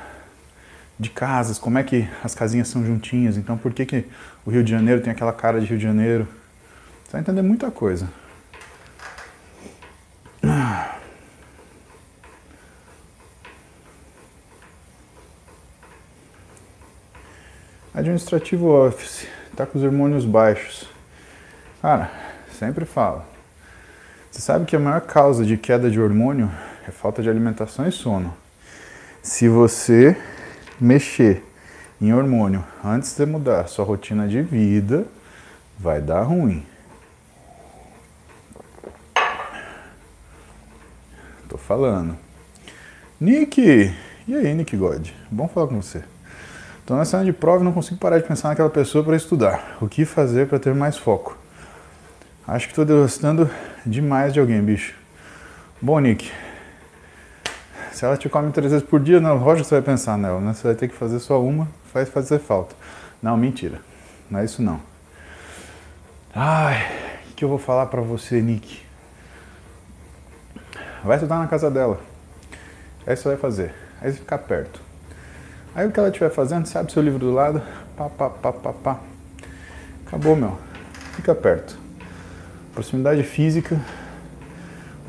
de 0.99 1.09
casas, 1.09 1.57
como 1.57 1.77
é 1.77 1.83
que 1.83 2.05
as 2.21 2.35
casinhas 2.35 2.67
são 2.67 2.85
juntinhas, 2.85 3.37
então 3.37 3.57
por 3.57 3.73
que, 3.73 3.85
que 3.85 4.05
o 4.45 4.51
Rio 4.51 4.61
de 4.61 4.71
Janeiro 4.71 4.99
tem 4.99 5.13
aquela 5.13 5.31
cara 5.31 5.61
de 5.61 5.67
Rio 5.67 5.77
de 5.77 5.83
Janeiro. 5.85 6.27
Você 7.05 7.13
vai 7.13 7.21
entender 7.21 7.43
muita 7.43 7.71
coisa. 7.71 8.09
Administrativo 18.03 18.67
Office, 18.67 19.25
está 19.49 19.65
com 19.65 19.77
os 19.77 19.83
hormônios 19.83 20.25
baixos. 20.25 20.89
Cara, 21.81 22.11
sempre 22.51 22.83
falo. 22.83 23.23
Você 24.29 24.41
sabe 24.41 24.65
que 24.65 24.75
a 24.75 24.79
maior 24.79 24.99
causa 24.99 25.45
de 25.45 25.55
queda 25.55 25.89
de 25.89 26.01
hormônio 26.01 26.51
é 26.85 26.91
falta 26.91 27.23
de 27.23 27.29
alimentação 27.29 27.87
e 27.87 27.93
sono. 27.93 28.33
Se 29.21 29.47
você 29.47 30.17
mexer 30.81 31.45
em 32.01 32.13
hormônio 32.13 32.61
antes 32.83 33.15
de 33.15 33.25
mudar 33.25 33.67
sua 33.67 33.85
rotina 33.85 34.27
de 34.27 34.41
vida, 34.41 35.05
vai 35.79 36.01
dar 36.01 36.23
ruim. 36.23 36.65
Tô 41.47 41.57
falando. 41.57 42.17
Nick! 43.19 43.93
E 44.27 44.35
aí, 44.35 44.53
Nick 44.53 44.75
God? 44.75 45.07
Bom 45.31 45.47
falar 45.47 45.67
com 45.67 45.81
você. 45.81 46.03
Estou 46.93 46.99
na 46.99 47.05
cena 47.05 47.25
de 47.25 47.33
prova 47.33 47.63
e 47.63 47.65
não 47.65 47.71
consigo 47.71 47.99
parar 47.99 48.19
de 48.19 48.27
pensar 48.27 48.49
naquela 48.49 48.69
pessoa 48.69 49.03
para 49.03 49.15
estudar. 49.15 49.77
O 49.81 49.87
que 49.87 50.05
fazer 50.05 50.47
para 50.47 50.59
ter 50.59 50.75
mais 50.75 50.95
foco? 50.95 51.35
Acho 52.47 52.67
que 52.67 52.79
estou 52.79 52.85
gostando 52.85 53.49
demais 53.83 54.31
de 54.31 54.39
alguém, 54.39 54.61
bicho. 54.61 54.93
Bom, 55.81 55.99
Nick, 55.99 56.31
se 57.91 58.05
ela 58.05 58.15
te 58.15 58.29
come 58.29 58.51
três 58.51 58.71
vezes 58.71 58.87
por 58.87 58.99
dia, 58.99 59.19
não, 59.19 59.37
lógico 59.37 59.63
que 59.63 59.69
você 59.69 59.75
vai 59.75 59.81
pensar 59.81 60.19
nela, 60.19 60.39
né? 60.39 60.53
Você 60.53 60.67
vai 60.67 60.75
ter 60.75 60.87
que 60.87 60.93
fazer 60.93 61.17
só 61.17 61.41
uma, 61.41 61.67
faz 61.91 62.09
fazer 62.09 62.37
falta. 62.37 62.75
Não, 63.23 63.35
mentira. 63.35 63.81
Não 64.29 64.41
é 64.41 64.45
isso 64.45 64.61
não. 64.61 64.79
Ai, 66.31 66.85
o 67.31 67.33
que 67.33 67.43
eu 67.43 67.49
vou 67.49 67.57
falar 67.57 67.87
para 67.87 68.01
você, 68.01 68.39
Nick? 68.39 68.85
Vai 71.03 71.15
estudar 71.17 71.39
na 71.39 71.47
casa 71.47 71.71
dela. 71.71 71.99
Aí 73.07 73.17
você 73.17 73.29
vai 73.29 73.37
fazer. 73.37 73.73
Aí 73.99 74.11
você 74.11 74.19
ficar 74.19 74.37
perto. 74.37 74.82
Aí 75.75 75.87
o 75.87 75.91
que 75.91 75.99
ela 75.99 76.09
estiver 76.09 76.29
fazendo, 76.29 76.67
sabe 76.67 76.91
seu 76.91 77.01
livro 77.01 77.17
do 77.17 77.31
lado, 77.31 77.61
pá, 77.97 78.07
pá, 78.07 78.29
pá, 78.29 78.53
pá, 78.53 78.73
pá. 78.73 78.99
Acabou, 80.05 80.35
meu. 80.35 80.57
Fica 81.15 81.33
perto. 81.33 81.75
Proximidade 82.73 83.23
física, 83.23 83.79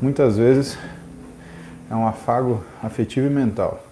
muitas 0.01 0.37
vezes, 0.37 0.77
é 1.89 1.95
um 1.95 2.07
afago 2.07 2.63
afetivo 2.81 3.27
e 3.27 3.29
mental. 3.29 3.83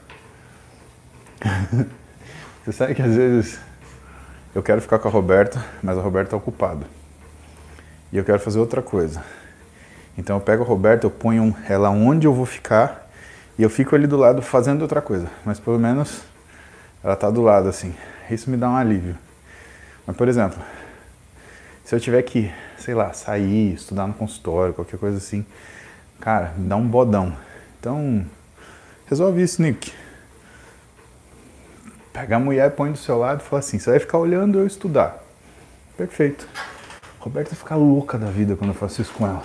Você 2.66 2.72
sabe 2.72 2.96
que 2.96 3.02
às 3.02 3.16
vezes 3.16 3.60
eu 4.56 4.64
quero 4.64 4.82
ficar 4.82 4.98
com 4.98 5.08
a 5.08 5.12
Roberta, 5.12 5.64
mas 5.82 5.98
a 5.98 6.02
Roberta 6.02 6.28
está 6.28 6.38
ocupada. 6.38 6.88
E 8.12 8.18
eu 8.18 8.24
quero 8.24 8.40
fazer 8.40 8.60
outra 8.60 8.82
coisa. 8.82 9.24
Então 10.18 10.38
eu 10.38 10.42
pego 10.42 10.64
a 10.64 10.66
Roberta, 10.66 11.06
eu 11.06 11.12
ponho 11.12 11.56
ela 11.68 11.90
onde 11.92 12.26
eu 12.26 12.34
vou 12.34 12.46
ficar 12.46 13.10
e 13.60 13.64
eu 13.64 13.70
fico 13.70 13.96
ali 13.96 14.08
do 14.08 14.18
lado 14.18 14.42
fazendo 14.42 14.82
outra 14.82 15.02
coisa. 15.02 15.28
Mas 15.46 15.60
pelo 15.60 15.78
menos 15.78 16.33
ela 17.04 17.16
tá 17.16 17.30
do 17.30 17.42
lado 17.42 17.68
assim. 17.68 17.94
Isso 18.30 18.50
me 18.50 18.58
dá 18.58 18.70
um 18.70 18.76
alívio. 18.76 19.18
Mas, 20.08 20.16
por 20.16 20.28
exemplo, 20.28 20.60
se 21.84 21.94
eu 21.94 22.00
tiver 22.00 22.22
que, 22.24 22.52
sei 22.78 22.94
lá, 22.94 23.12
sair, 23.14 23.74
estudar 23.74 24.08
no 24.08 24.14
consultório, 24.14 24.74
qualquer 24.74 24.98
coisa 24.98 25.18
assim, 25.18 25.46
cara, 26.20 26.54
me 26.58 26.68
dá 26.68 26.76
um 26.76 26.88
bodão. 26.88 27.36
Então, 27.80 28.26
resolve 29.06 29.42
isso, 29.42 29.62
Nick. 29.62 29.92
Pega 32.14 32.36
a 32.36 32.40
mulher, 32.40 32.72
põe 32.72 32.92
do 32.92 32.98
seu 32.98 33.18
lado 33.18 33.42
e 33.42 33.44
fala 33.44 33.60
assim: 33.60 33.80
você 33.80 33.90
vai 33.90 34.00
ficar 34.00 34.18
olhando 34.18 34.60
eu 34.60 34.68
estudar. 34.68 35.22
Perfeito. 35.98 36.48
Roberta 37.20 37.56
fica 37.56 37.76
louca 37.76 38.18
da 38.18 38.28
vida 38.28 38.56
quando 38.56 38.72
eu 38.72 38.76
faço 38.76 39.02
isso 39.02 39.14
com 39.14 39.26
ela. 39.26 39.44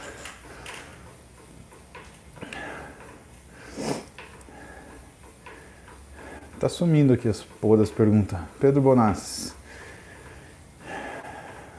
Tá 6.59 6.69
sumindo 6.69 7.13
aqui 7.13 7.29
as 7.29 7.41
porra 7.41 7.77
das 7.77 7.91
perguntas. 7.91 8.37
Pedro 8.59 8.81
Bonassi. 8.81 9.53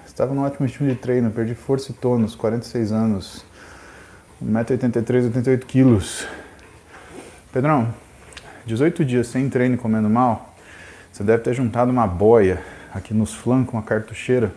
Estava 0.06 0.34
num 0.34 0.44
ótimo 0.44 0.66
ritmo 0.66 0.88
de 0.88 0.96
treino, 0.96 1.30
perdi 1.32 1.54
força 1.54 1.92
e 1.92 1.94
tônus, 1.94 2.34
46 2.34 2.94
anos. 2.94 3.44
1,83m, 4.42 5.26
88 5.26 5.66
quilos. 5.66 6.26
Pedrão, 7.52 7.94
18 8.66 9.04
dias 9.04 9.28
sem 9.28 9.50
treino 9.50 9.76
e 9.76 9.78
comendo 9.78 10.10
mal, 10.10 10.56
você 11.12 11.26
deve 11.26 11.44
ter 11.44 11.54
juntado 11.54 11.92
uma 11.92 12.08
boia 12.08 12.64
aqui 12.94 13.14
nos 13.14 13.34
flancos, 13.34 13.74
uma 13.74 13.84
cartucheira, 13.84 14.54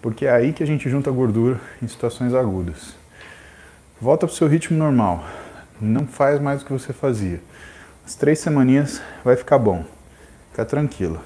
porque 0.00 0.26
é 0.26 0.30
aí 0.30 0.52
que 0.52 0.62
a 0.62 0.66
gente 0.66 0.88
junta 0.88 1.10
gordura 1.10 1.58
em 1.82 1.88
situações 1.88 2.32
agudas. 2.32 2.94
Volta 4.00 4.24
para 4.24 4.32
o 4.32 4.36
seu 4.36 4.46
ritmo 4.46 4.78
normal. 4.78 5.24
Não 5.80 6.06
faz 6.06 6.40
mais 6.40 6.62
o 6.62 6.64
que 6.64 6.72
você 6.72 6.92
fazia. 6.92 7.40
As 8.08 8.14
três 8.14 8.38
semaninhas 8.38 9.02
vai 9.22 9.36
ficar 9.36 9.58
bom. 9.58 9.84
Fica 10.50 10.64
tranquilo. 10.64 11.20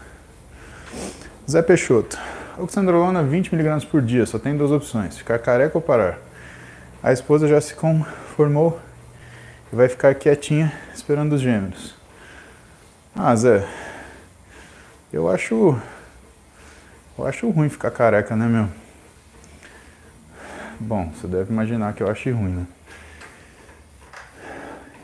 Zé 1.49 1.63
Peixoto. 1.63 2.19
Oxandrolona 2.59 3.23
20mg 3.23 3.87
por 3.87 4.03
dia, 4.03 4.27
só 4.27 4.37
tem 4.37 4.57
duas 4.57 4.73
opções, 4.73 5.17
ficar 5.17 5.39
careca 5.39 5.79
ou 5.79 5.81
parar. 5.81 6.19
A 7.01 7.13
esposa 7.13 7.47
já 7.47 7.61
se 7.61 7.77
conformou 7.77 8.81
e 9.73 9.77
vai 9.77 9.89
ficar 9.89 10.13
quietinha 10.17 10.73
esperando 10.93 11.35
os 11.35 11.41
gêmeos. 11.41 11.95
Ah, 13.15 13.37
Zé, 13.37 13.65
eu 15.13 15.31
acho. 15.31 15.81
Eu 17.17 17.25
acho 17.29 17.49
ruim 17.49 17.69
ficar 17.69 17.93
careca, 17.93 18.35
né, 18.35 18.47
meu? 18.47 18.69
Bom, 20.81 21.13
você 21.13 21.29
deve 21.29 21.53
imaginar 21.53 21.93
que 21.93 22.03
eu 22.03 22.11
acho 22.11 22.29
ruim, 22.33 22.51
né? 22.51 22.67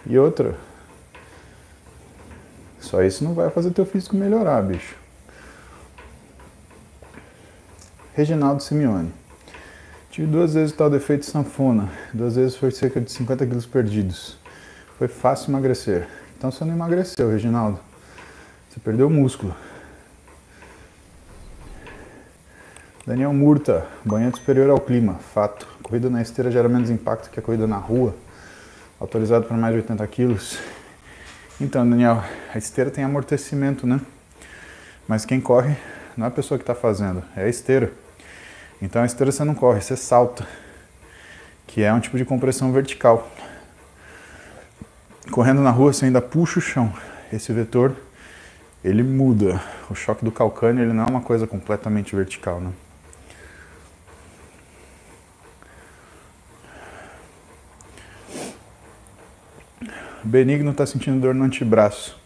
E 0.05 0.19
outra, 0.19 0.57
só 2.89 3.03
isso 3.03 3.23
não 3.23 3.35
vai 3.35 3.51
fazer 3.51 3.71
teu 3.71 3.85
físico 3.85 4.17
melhorar, 4.17 4.63
bicho. 4.63 4.97
Reginaldo 8.15 8.63
Simeone. 8.63 9.13
Tive 10.11 10.27
duas 10.27 10.55
vezes 10.55 10.73
o 10.73 10.77
tal 10.77 10.89
defeito 10.89 11.21
de 11.21 11.27
sanfona. 11.27 11.91
Duas 12.15 12.37
vezes 12.37 12.57
foi 12.57 12.71
cerca 12.71 12.99
de 12.99 13.13
50 13.13 13.47
quilos 13.47 13.67
perdidos. 13.67 14.39
Foi 14.97 15.07
fácil 15.07 15.51
emagrecer. 15.51 16.09
Então 16.37 16.51
você 16.51 16.65
não 16.65 16.73
emagreceu, 16.73 17.31
Reginaldo. 17.31 17.79
Você 18.71 18.81
perdeu 18.81 19.11
músculo. 19.11 19.55
Daniel 23.07 23.35
Murta, 23.35 23.87
banhante 24.03 24.39
superior 24.39 24.71
ao 24.71 24.81
clima, 24.81 25.15
fato. 25.35 25.69
Corrida 25.83 26.09
na 26.09 26.23
esteira 26.23 26.51
gera 26.51 26.69
menos 26.71 26.89
impacto 26.89 27.31
que 27.31 27.39
a 27.39 27.43
corrida 27.43 27.67
na 27.67 27.77
rua. 27.77 28.15
Autorizado 28.99 29.45
para 29.45 29.59
mais 29.59 29.75
de 29.75 29.81
80 29.81 30.07
quilos. 30.07 30.59
Então, 31.61 31.89
Daniel, 31.89 32.23
a 32.55 32.59
esteira 32.59 32.89
tem 32.91 33.03
amortecimento, 33.03 33.87
né? 33.87 34.01
Mas 35.09 35.25
quem 35.25 35.41
corre 35.41 35.77
não 36.17 36.27
é 36.27 36.29
a 36.29 36.31
pessoa 36.31 36.57
que 36.57 36.63
está 36.63 36.75
fazendo, 36.75 37.23
é 37.35 37.45
a 37.45 37.49
esteira. 37.49 37.93
Então 38.81 39.03
a 39.03 39.07
esteira 39.07 39.33
você 39.33 39.43
não 39.43 39.55
corre, 39.55 39.81
você 39.81 39.97
salta, 39.97 40.47
que 41.67 41.83
é 41.83 41.93
um 41.93 41.99
tipo 41.99 42.17
de 42.17 42.25
compressão 42.25 42.71
vertical. 42.73 43.29
Correndo 45.33 45.61
na 45.61 45.71
rua 45.71 45.93
você 45.93 46.05
ainda 46.05 46.21
puxa 46.21 46.59
o 46.59 46.63
chão. 46.63 46.93
Esse 47.33 47.53
vetor 47.53 47.97
ele 48.85 49.03
muda. 49.03 49.61
O 49.91 49.95
choque 49.95 50.25
do 50.25 50.31
calcânio 50.31 50.85
ele 50.85 50.93
não 50.93 51.05
é 51.05 51.11
uma 51.11 51.23
coisa 51.23 51.47
completamente 51.47 52.15
vertical, 52.15 52.61
né? 52.61 52.71
Benigno 60.25 60.73
está 60.73 60.85
sentindo 60.85 61.21
dor 61.21 61.35
no 61.35 61.45
antebraço. 61.45 62.19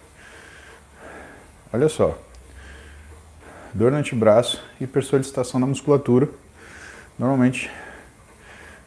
Olha 1.73 1.89
só. 1.89 2.19
Dor 3.75 3.91
no 3.91 3.99
antebraço, 3.99 4.63
hipersolicitação 4.81 5.61
da 5.61 5.67
musculatura. 5.67 6.29
Normalmente, 7.19 7.71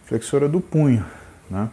flexora 0.05 0.47
do 0.47 0.59
punho. 0.59 1.05
Né? 1.49 1.69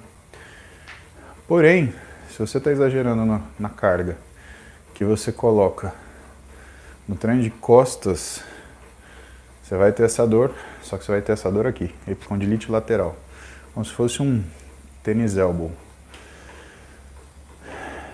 Porém, 1.48 1.94
se 2.30 2.38
você 2.38 2.58
está 2.58 2.70
exagerando 2.70 3.24
na, 3.24 3.40
na 3.58 3.68
carga 3.68 4.16
que 4.94 5.04
você 5.04 5.32
coloca 5.32 5.92
no 7.08 7.16
treino 7.16 7.42
de 7.42 7.50
costas, 7.50 8.42
você 9.62 9.76
vai 9.76 9.92
ter 9.92 10.04
essa 10.04 10.26
dor, 10.26 10.54
só 10.82 10.96
que 10.96 11.04
você 11.04 11.12
vai 11.12 11.22
ter 11.22 11.32
essa 11.32 11.50
dor 11.50 11.66
aqui, 11.66 11.94
epicondilite 12.06 12.70
lateral, 12.70 13.16
como 13.72 13.84
se 13.84 13.92
fosse 13.92 14.22
um 14.22 14.44
tênis 15.02 15.36
elbow. 15.36 15.72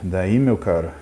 Daí, 0.03 0.39
meu 0.39 0.57
caro, 0.57 0.93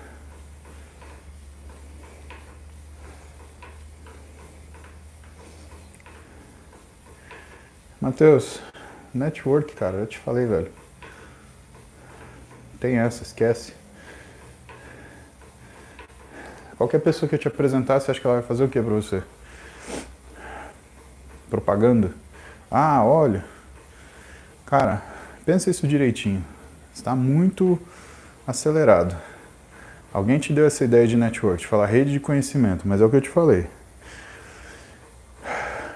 Matheus, 8.01 8.61
network, 9.13 9.75
cara, 9.75 9.97
eu 9.97 10.07
te 10.07 10.17
falei, 10.17 10.45
velho. 10.45 10.71
Tem 12.79 12.97
essa, 12.97 13.21
esquece. 13.21 13.73
Qualquer 16.77 16.99
pessoa 16.99 17.27
que 17.27 17.35
eu 17.35 17.39
te 17.39 17.47
apresentar, 17.47 17.99
você 17.99 18.11
acha 18.11 18.21
que 18.21 18.25
ela 18.25 18.37
vai 18.37 18.47
fazer 18.47 18.63
o 18.63 18.69
que 18.69 18.81
pra 18.81 18.93
você? 18.93 19.21
Propaganda? 21.49 22.11
Ah, 22.71 23.03
olha. 23.03 23.43
Cara, 24.65 25.01
pensa 25.45 25.69
isso 25.69 25.87
direitinho. 25.87 26.45
Está 26.93 27.15
muito 27.15 27.79
acelerado. 28.47 29.13
Alguém 30.13 30.39
te 30.39 30.53
deu 30.53 30.65
essa 30.65 30.85
ideia 30.85 31.05
de 31.05 31.17
network, 31.17 31.59
de 31.59 31.67
falar 31.67 31.85
rede 31.85 32.13
de 32.13 32.19
conhecimento, 32.19 32.87
mas 32.87 33.01
é 33.01 33.05
o 33.05 33.09
que 33.09 33.17
eu 33.17 33.21
te 33.21 33.29
falei. 33.29 33.67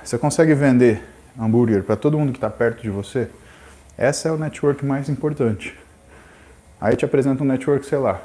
Você 0.03 0.17
consegue 0.17 0.53
vender 0.53 1.01
hambúrguer 1.39 1.83
para 1.83 1.95
todo 1.95 2.19
mundo 2.19 2.33
que 2.33 2.37
está 2.37 2.49
perto 2.49 2.81
de 2.81 2.89
você? 2.89 3.29
Essa 3.97 4.27
é 4.27 4.31
o 4.31 4.37
network 4.37 4.85
mais 4.85 5.07
importante. 5.07 5.79
Aí 6.79 6.95
te 6.95 7.05
apresenta 7.05 7.41
um 7.41 7.47
network, 7.47 7.85
sei 7.85 7.99
lá, 7.99 8.19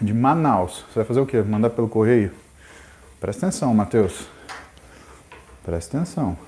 de 0.00 0.14
Manaus. 0.14 0.84
Você 0.88 1.00
vai 1.00 1.04
fazer 1.04 1.20
o 1.20 1.26
quê? 1.26 1.42
Mandar 1.42 1.70
pelo 1.70 1.88
correio? 1.88 2.32
Presta 3.20 3.46
atenção, 3.46 3.74
Matheus. 3.74 4.28
Presta 5.62 5.98
atenção. 5.98 6.38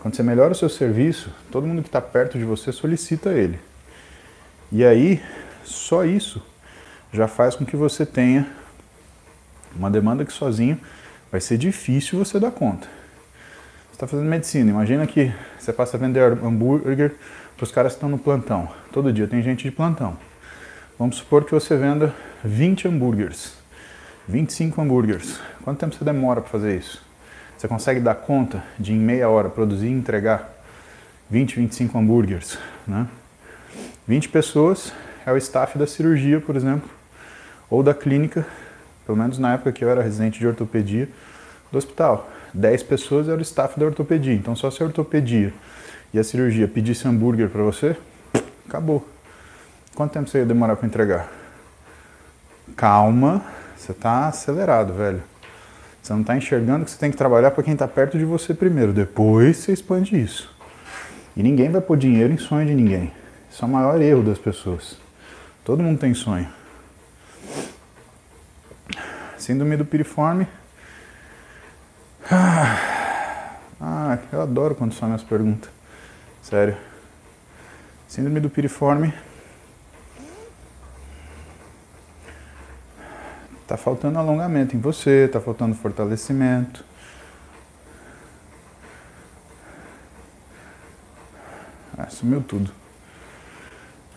Quando 0.00 0.16
você 0.16 0.22
melhora 0.22 0.52
o 0.52 0.56
seu 0.56 0.68
serviço, 0.70 1.30
todo 1.50 1.66
mundo 1.66 1.82
que 1.82 1.88
está 1.88 2.00
perto 2.00 2.38
de 2.38 2.44
você 2.44 2.72
solicita 2.72 3.30
ele. 3.30 3.60
E 4.72 4.82
aí, 4.84 5.22
só 5.62 6.04
isso 6.04 6.42
já 7.12 7.28
faz 7.28 7.54
com 7.54 7.66
que 7.66 7.76
você 7.76 8.06
tenha 8.06 8.46
uma 9.76 9.90
demanda 9.90 10.24
que 10.24 10.32
sozinho 10.32 10.80
vai 11.30 11.40
ser 11.40 11.58
difícil 11.58 12.18
você 12.18 12.40
dar 12.40 12.50
conta. 12.50 12.86
Você 13.88 13.94
está 13.94 14.06
fazendo 14.06 14.28
medicina, 14.28 14.70
imagina 14.70 15.06
que 15.06 15.32
você 15.58 15.72
passa 15.72 15.98
a 15.98 16.00
vender 16.00 16.22
hambúrguer 16.22 17.14
para 17.54 17.64
os 17.64 17.70
caras 17.70 17.92
que 17.92 17.96
estão 17.98 18.08
no 18.08 18.18
plantão. 18.18 18.70
Todo 18.90 19.12
dia 19.12 19.28
tem 19.28 19.42
gente 19.42 19.64
de 19.64 19.70
plantão. 19.70 20.16
Vamos 20.98 21.16
supor 21.16 21.44
que 21.44 21.52
você 21.52 21.76
venda 21.76 22.14
20 22.42 22.88
hambúrgueres, 22.88 23.52
25 24.26 24.80
hambúrgueres. 24.80 25.38
Quanto 25.62 25.78
tempo 25.78 25.94
você 25.94 26.04
demora 26.04 26.40
para 26.40 26.50
fazer 26.50 26.78
isso? 26.78 27.09
Você 27.60 27.68
consegue 27.68 28.00
dar 28.00 28.14
conta 28.14 28.64
de 28.78 28.94
em 28.94 28.96
meia 28.96 29.28
hora 29.28 29.50
produzir 29.50 29.88
e 29.88 29.90
entregar 29.90 30.50
20, 31.28 31.56
25 31.56 31.98
hambúrgueres, 31.98 32.58
né? 32.86 33.06
20 34.08 34.30
pessoas 34.30 34.94
é 35.26 35.30
o 35.30 35.36
staff 35.36 35.76
da 35.76 35.86
cirurgia, 35.86 36.40
por 36.40 36.56
exemplo, 36.56 36.88
ou 37.68 37.82
da 37.82 37.92
clínica, 37.92 38.46
pelo 39.04 39.18
menos 39.18 39.36
na 39.36 39.52
época 39.52 39.72
que 39.72 39.84
eu 39.84 39.90
era 39.90 40.00
residente 40.02 40.38
de 40.38 40.46
ortopedia 40.46 41.06
do 41.70 41.76
hospital. 41.76 42.30
10 42.54 42.82
pessoas 42.84 43.28
era 43.28 43.36
o 43.36 43.42
staff 43.42 43.78
da 43.78 43.84
ortopedia. 43.84 44.32
Então 44.32 44.56
só 44.56 44.70
se 44.70 44.82
a 44.82 44.86
ortopedia 44.86 45.52
e 46.14 46.18
a 46.18 46.24
cirurgia 46.24 46.66
pedisse 46.66 47.06
hambúrguer 47.06 47.50
para 47.50 47.62
você, 47.62 47.94
acabou. 48.66 49.06
Quanto 49.94 50.12
tempo 50.12 50.30
você 50.30 50.38
ia 50.38 50.46
demorar 50.46 50.76
para 50.76 50.86
entregar? 50.86 51.28
Calma, 52.74 53.44
você 53.76 53.92
está 53.92 54.28
acelerado, 54.28 54.94
velho. 54.94 55.29
Você 56.02 56.12
não 56.12 56.22
está 56.22 56.36
enxergando 56.36 56.84
que 56.84 56.90
você 56.90 56.98
tem 56.98 57.10
que 57.10 57.16
trabalhar 57.16 57.50
para 57.50 57.62
quem 57.62 57.74
está 57.74 57.86
perto 57.86 58.18
de 58.18 58.24
você 58.24 58.54
primeiro. 58.54 58.92
Depois 58.92 59.58
você 59.58 59.72
expande 59.72 60.20
isso. 60.20 60.54
E 61.36 61.42
ninguém 61.42 61.70
vai 61.70 61.80
pôr 61.80 61.96
dinheiro 61.96 62.32
em 62.32 62.38
sonho 62.38 62.66
de 62.66 62.74
ninguém. 62.74 63.12
Isso 63.50 63.64
é 63.64 63.68
o 63.68 63.70
maior 63.70 64.00
erro 64.00 64.22
das 64.22 64.38
pessoas. 64.38 64.96
Todo 65.64 65.82
mundo 65.82 65.98
tem 65.98 66.14
sonho. 66.14 66.48
Síndrome 69.36 69.76
do 69.76 69.84
piriforme. 69.84 70.46
Ah, 73.82 74.18
eu 74.32 74.42
adoro 74.42 74.74
quando 74.74 74.92
somem 74.92 75.14
as 75.14 75.22
perguntas. 75.22 75.70
Sério. 76.42 76.76
Síndrome 78.06 78.40
do 78.40 78.50
piriforme 78.50 79.14
Está 83.70 83.76
faltando 83.76 84.18
alongamento 84.18 84.74
em 84.74 84.80
você, 84.80 85.26
está 85.26 85.40
faltando 85.40 85.76
fortalecimento. 85.76 86.84
Ah, 91.96 92.10
sumiu 92.10 92.40
tudo. 92.40 92.68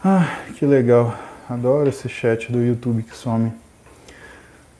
Ah, 0.03 0.39
que 0.55 0.65
legal. 0.65 1.15
Adoro 1.47 1.87
esse 1.87 2.09
chat 2.09 2.51
do 2.51 2.63
YouTube 2.63 3.03
que 3.03 3.15
some. 3.15 3.53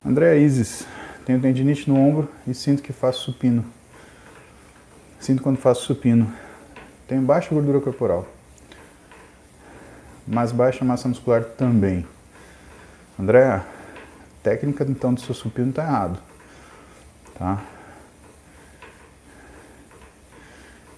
André 0.04 0.40
Isis, 0.40 0.88
tenho 1.24 1.40
tendinite 1.40 1.88
no 1.88 1.96
ombro 1.96 2.28
e 2.48 2.56
sinto 2.56 2.82
que 2.82 2.92
faço 2.92 3.22
supino. 3.26 3.64
Sinto 5.20 5.44
quando 5.44 5.58
faço 5.58 5.84
supino. 5.84 6.34
Tenho 7.08 7.22
baixa 7.22 7.54
gordura 7.54 7.80
corporal, 7.80 8.28
mas 10.28 10.52
baixa 10.52 10.84
massa 10.84 11.08
muscular 11.08 11.44
também. 11.44 12.08
André, 13.20 13.62
técnica 14.44 14.84
então 14.84 15.14
do 15.14 15.22
seu 15.22 15.34
supino 15.34 15.70
está 15.70 15.84
errado, 15.84 16.20
tá? 17.34 17.64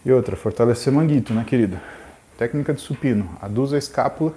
E 0.03 0.11
outra, 0.11 0.35
fortalecer 0.35 0.91
manguito, 0.91 1.33
né, 1.33 1.43
querida? 1.45 1.81
Técnica 2.37 2.73
de 2.73 2.81
supino, 2.81 3.29
aduza 3.41 3.75
a 3.75 3.79
escápula 3.79 4.33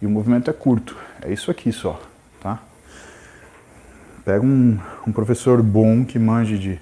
e 0.00 0.06
o 0.06 0.10
movimento 0.10 0.50
é 0.50 0.52
curto. 0.52 0.96
É 1.22 1.32
isso 1.32 1.50
aqui 1.50 1.70
só, 1.70 2.00
tá? 2.40 2.60
Pega 4.24 4.44
um, 4.44 4.78
um 5.06 5.12
professor 5.12 5.62
bom 5.62 6.04
que 6.04 6.18
manje 6.18 6.58
de, 6.58 6.80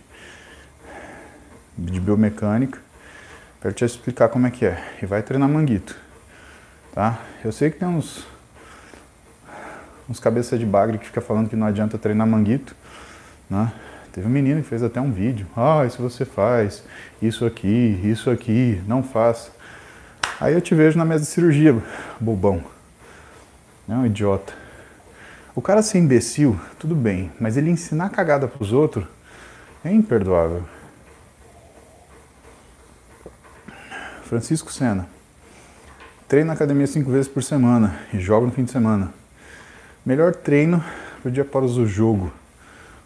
de 1.76 2.00
biomecânica 2.00 2.80
para 3.61 3.72
te 3.72 3.84
explicar 3.84 4.28
como 4.28 4.46
é 4.46 4.50
que 4.50 4.64
é. 4.64 4.96
E 5.02 5.06
vai 5.06 5.22
treinar 5.22 5.48
manguito, 5.48 5.96
tá? 6.92 7.20
Eu 7.44 7.52
sei 7.52 7.70
que 7.70 7.78
tem 7.78 7.88
uns 7.88 8.26
uns 10.09 10.18
cabeça 10.18 10.56
de 10.56 10.64
bagre 10.64 10.98
que 10.98 11.06
fica 11.06 11.20
falando 11.20 11.48
que 11.48 11.56
não 11.56 11.66
adianta 11.66 11.98
treinar 11.98 12.26
manguito, 12.26 12.74
né? 13.48 13.72
Teve 14.12 14.26
um 14.26 14.30
menino 14.30 14.62
que 14.62 14.68
fez 14.68 14.82
até 14.82 15.00
um 15.00 15.12
vídeo. 15.12 15.46
Ah, 15.56 15.84
isso 15.86 16.02
você 16.02 16.24
faz, 16.24 16.82
isso 17.20 17.44
aqui, 17.44 18.00
isso 18.02 18.30
aqui, 18.30 18.82
não 18.86 19.02
faça. 19.02 19.50
Aí 20.40 20.54
eu 20.54 20.61
te 20.61 20.74
vejo 20.74 20.96
na 20.96 21.04
mesa 21.04 21.24
de 21.24 21.30
cirurgia, 21.30 21.76
bobão. 22.18 22.62
É 23.88 23.92
um 23.92 24.06
idiota. 24.06 24.52
O 25.54 25.61
cara 25.61 25.82
ser 25.82 25.98
imbecil, 25.98 26.59
tudo 26.78 26.94
bem, 26.94 27.30
mas 27.38 27.56
ele 27.56 27.70
ensinar 27.70 28.11
cagada 28.11 28.48
pros 28.48 28.72
outros 28.72 29.04
é 29.84 29.92
imperdoável. 29.92 30.64
Francisco 34.24 34.70
Sena. 34.70 35.06
Treino 36.28 36.48
na 36.48 36.52
academia 36.52 36.86
cinco 36.86 37.11
vezes 37.11 37.26
por 37.26 37.42
semana 37.42 37.98
e 38.12 38.20
jogo 38.20 38.46
no 38.46 38.52
fim 38.52 38.64
de 38.64 38.70
semana. 38.70 39.12
Melhor 40.09 40.34
treino 40.34 40.82
para 41.20 41.28
o 41.28 41.30
dia 41.30 41.42
após 41.42 41.76
o 41.76 41.86
jogo, 41.86 42.32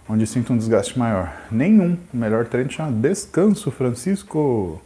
onde 0.09 0.25
sinto 0.25 0.53
um 0.53 0.57
desgaste 0.57 0.97
maior. 0.97 1.33
Nenhum. 1.51 1.99
O 2.15 2.17
melhor 2.17 2.47
treino 2.47 2.71
chama 2.71 2.93
descanso, 2.93 3.73
Francisco. 3.73 4.81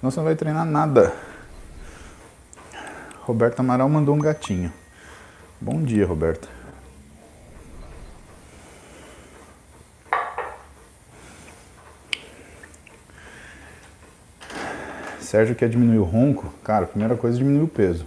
Você 0.00 0.20
não 0.20 0.24
vai 0.24 0.36
treinar 0.36 0.64
nada. 0.64 1.12
Roberta 3.22 3.60
Amaral 3.60 3.88
mandou 3.88 4.14
um 4.14 4.20
gatinho. 4.20 4.72
Bom 5.60 5.82
dia, 5.82 6.06
Roberta. 6.06 6.46
Sérgio 15.18 15.56
quer 15.56 15.68
diminuir 15.68 15.98
o 15.98 16.04
ronco. 16.04 16.54
Cara, 16.62 16.84
a 16.84 16.88
primeira 16.88 17.16
coisa 17.16 17.36
é 17.36 17.38
diminuir 17.38 17.64
o 17.64 17.68
peso. 17.68 18.06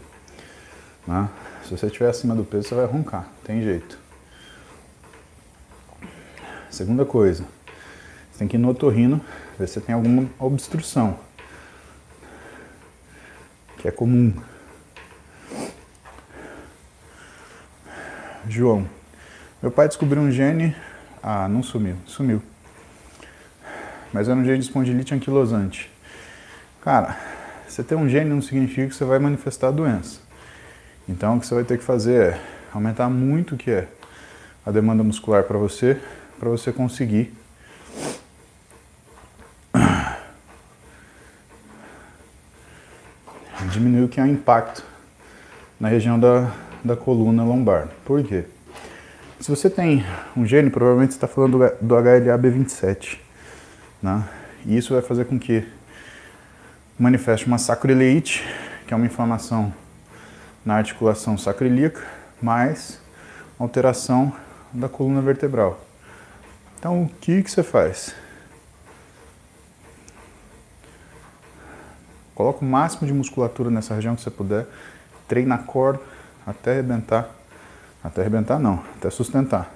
Né? 1.05 1.27
Se 1.65 1.75
você 1.75 1.87
estiver 1.87 2.07
acima 2.07 2.35
do 2.35 2.43
peso, 2.43 2.67
você 2.67 2.75
vai 2.75 2.85
roncar, 2.85 3.27
tem 3.43 3.59
jeito. 3.63 3.97
Segunda 6.69 7.03
coisa, 7.03 7.43
você 8.31 8.37
tem 8.37 8.47
que 8.47 8.55
ir 8.55 8.59
no 8.59 8.69
otorrino 8.69 9.19
ver 9.57 9.67
se 9.67 9.81
tem 9.81 9.95
alguma 9.95 10.29
obstrução, 10.37 11.17
que 13.79 13.87
é 13.87 13.91
comum. 13.91 14.31
João, 18.47 18.87
meu 19.59 19.71
pai 19.71 19.87
descobriu 19.87 20.21
um 20.21 20.29
gene. 20.29 20.75
Ah, 21.23 21.47
não 21.47 21.63
sumiu, 21.63 21.95
sumiu. 22.05 22.43
Mas 24.13 24.29
era 24.29 24.37
um 24.37 24.45
gene 24.45 24.59
de 24.59 24.65
espondilite 24.65 25.15
anquilosante. 25.15 25.89
Cara, 26.81 27.17
você 27.67 27.83
ter 27.83 27.95
um 27.95 28.07
gene 28.07 28.29
não 28.29 28.39
significa 28.39 28.87
que 28.87 28.93
você 28.93 29.03
vai 29.03 29.17
manifestar 29.17 29.69
a 29.69 29.71
doença. 29.71 30.24
Então, 31.07 31.37
o 31.37 31.39
que 31.39 31.45
você 31.45 31.53
vai 31.53 31.63
ter 31.63 31.77
que 31.77 31.83
fazer 31.83 32.33
é 32.33 32.41
aumentar 32.73 33.07
muito 33.09 33.53
o 33.55 33.57
que 33.57 33.69
é 33.69 33.87
a 34.65 34.71
demanda 34.71 35.03
muscular 35.03 35.43
para 35.43 35.57
você, 35.57 36.01
para 36.39 36.49
você 36.49 36.71
conseguir 36.71 37.31
diminuir 43.71 44.05
o 44.05 44.09
que 44.09 44.19
é 44.19 44.23
o 44.23 44.27
impacto 44.27 44.83
na 45.79 45.87
região 45.87 46.19
da, 46.19 46.51
da 46.83 46.95
coluna 46.95 47.43
lombar. 47.43 47.87
Por 48.03 48.23
quê? 48.23 48.45
Se 49.39 49.49
você 49.49 49.69
tem 49.69 50.03
um 50.35 50.43
gene, 50.43 50.71
provavelmente 50.71 51.13
você 51.13 51.17
está 51.17 51.27
falando 51.27 51.59
do, 51.59 51.87
do 51.87 51.95
HLA-B27, 51.95 53.19
né? 54.01 54.23
E 54.65 54.75
isso 54.75 54.93
vai 54.93 55.03
fazer 55.03 55.25
com 55.25 55.37
que 55.37 55.63
manifeste 56.97 57.45
uma 57.45 57.59
sacroileite, 57.59 58.43
que 58.87 58.93
é 58.93 58.97
uma 58.97 59.05
inflamação 59.05 59.71
na 60.65 60.75
articulação 60.75 61.37
sacroiliaca, 61.37 62.01
mais 62.41 62.99
alteração 63.59 64.33
da 64.73 64.89
coluna 64.89 65.21
vertebral. 65.21 65.79
Então, 66.79 67.03
o 67.03 67.09
que, 67.09 67.43
que 67.43 67.51
você 67.51 67.63
faz? 67.63 68.13
Coloca 72.33 72.65
o 72.65 72.67
máximo 72.67 73.07
de 73.07 73.13
musculatura 73.13 73.69
nessa 73.69 73.93
região 73.95 74.15
que 74.15 74.21
você 74.21 74.29
puder, 74.29 74.67
treina 75.27 75.55
a 75.55 75.59
corda 75.59 76.01
até 76.45 76.73
arrebentar. 76.73 77.29
Até 78.03 78.21
arrebentar 78.21 78.59
não, 78.59 78.83
até 78.97 79.09
sustentar. 79.09 79.71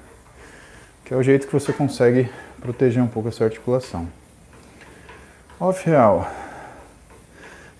Que 1.06 1.14
é 1.14 1.18
o 1.18 1.24
jeito 1.24 1.48
que 1.48 1.54
você 1.54 1.72
consegue 1.72 2.30
proteger 2.60 3.02
um 3.02 3.08
pouco 3.08 3.30
essa 3.30 3.44
articulação. 3.44 4.08
Off 5.60 5.86
real. 5.86 6.30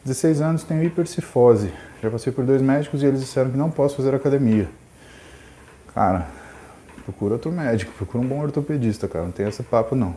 16 0.06 0.42
anos, 0.42 0.64
tenho 0.64 0.84
hipercifose. 0.84 1.72
Já 2.02 2.10
passei 2.10 2.32
por 2.32 2.46
dois 2.46 2.62
médicos 2.62 3.04
e 3.04 3.06
eles 3.06 3.20
disseram 3.20 3.52
que 3.52 3.58
não 3.58 3.70
posso 3.70 3.98
fazer 3.98 4.16
academia. 4.16 4.70
Cara, 5.94 6.28
procura 7.04 7.34
outro 7.34 7.52
médico, 7.52 7.92
procura 7.92 8.24
um 8.24 8.28
bom 8.28 8.40
ortopedista, 8.40 9.08
cara. 9.08 9.26
Não 9.26 9.32
tem 9.32 9.48
esse 9.48 9.64
papo 9.64 9.96
não. 9.96 10.12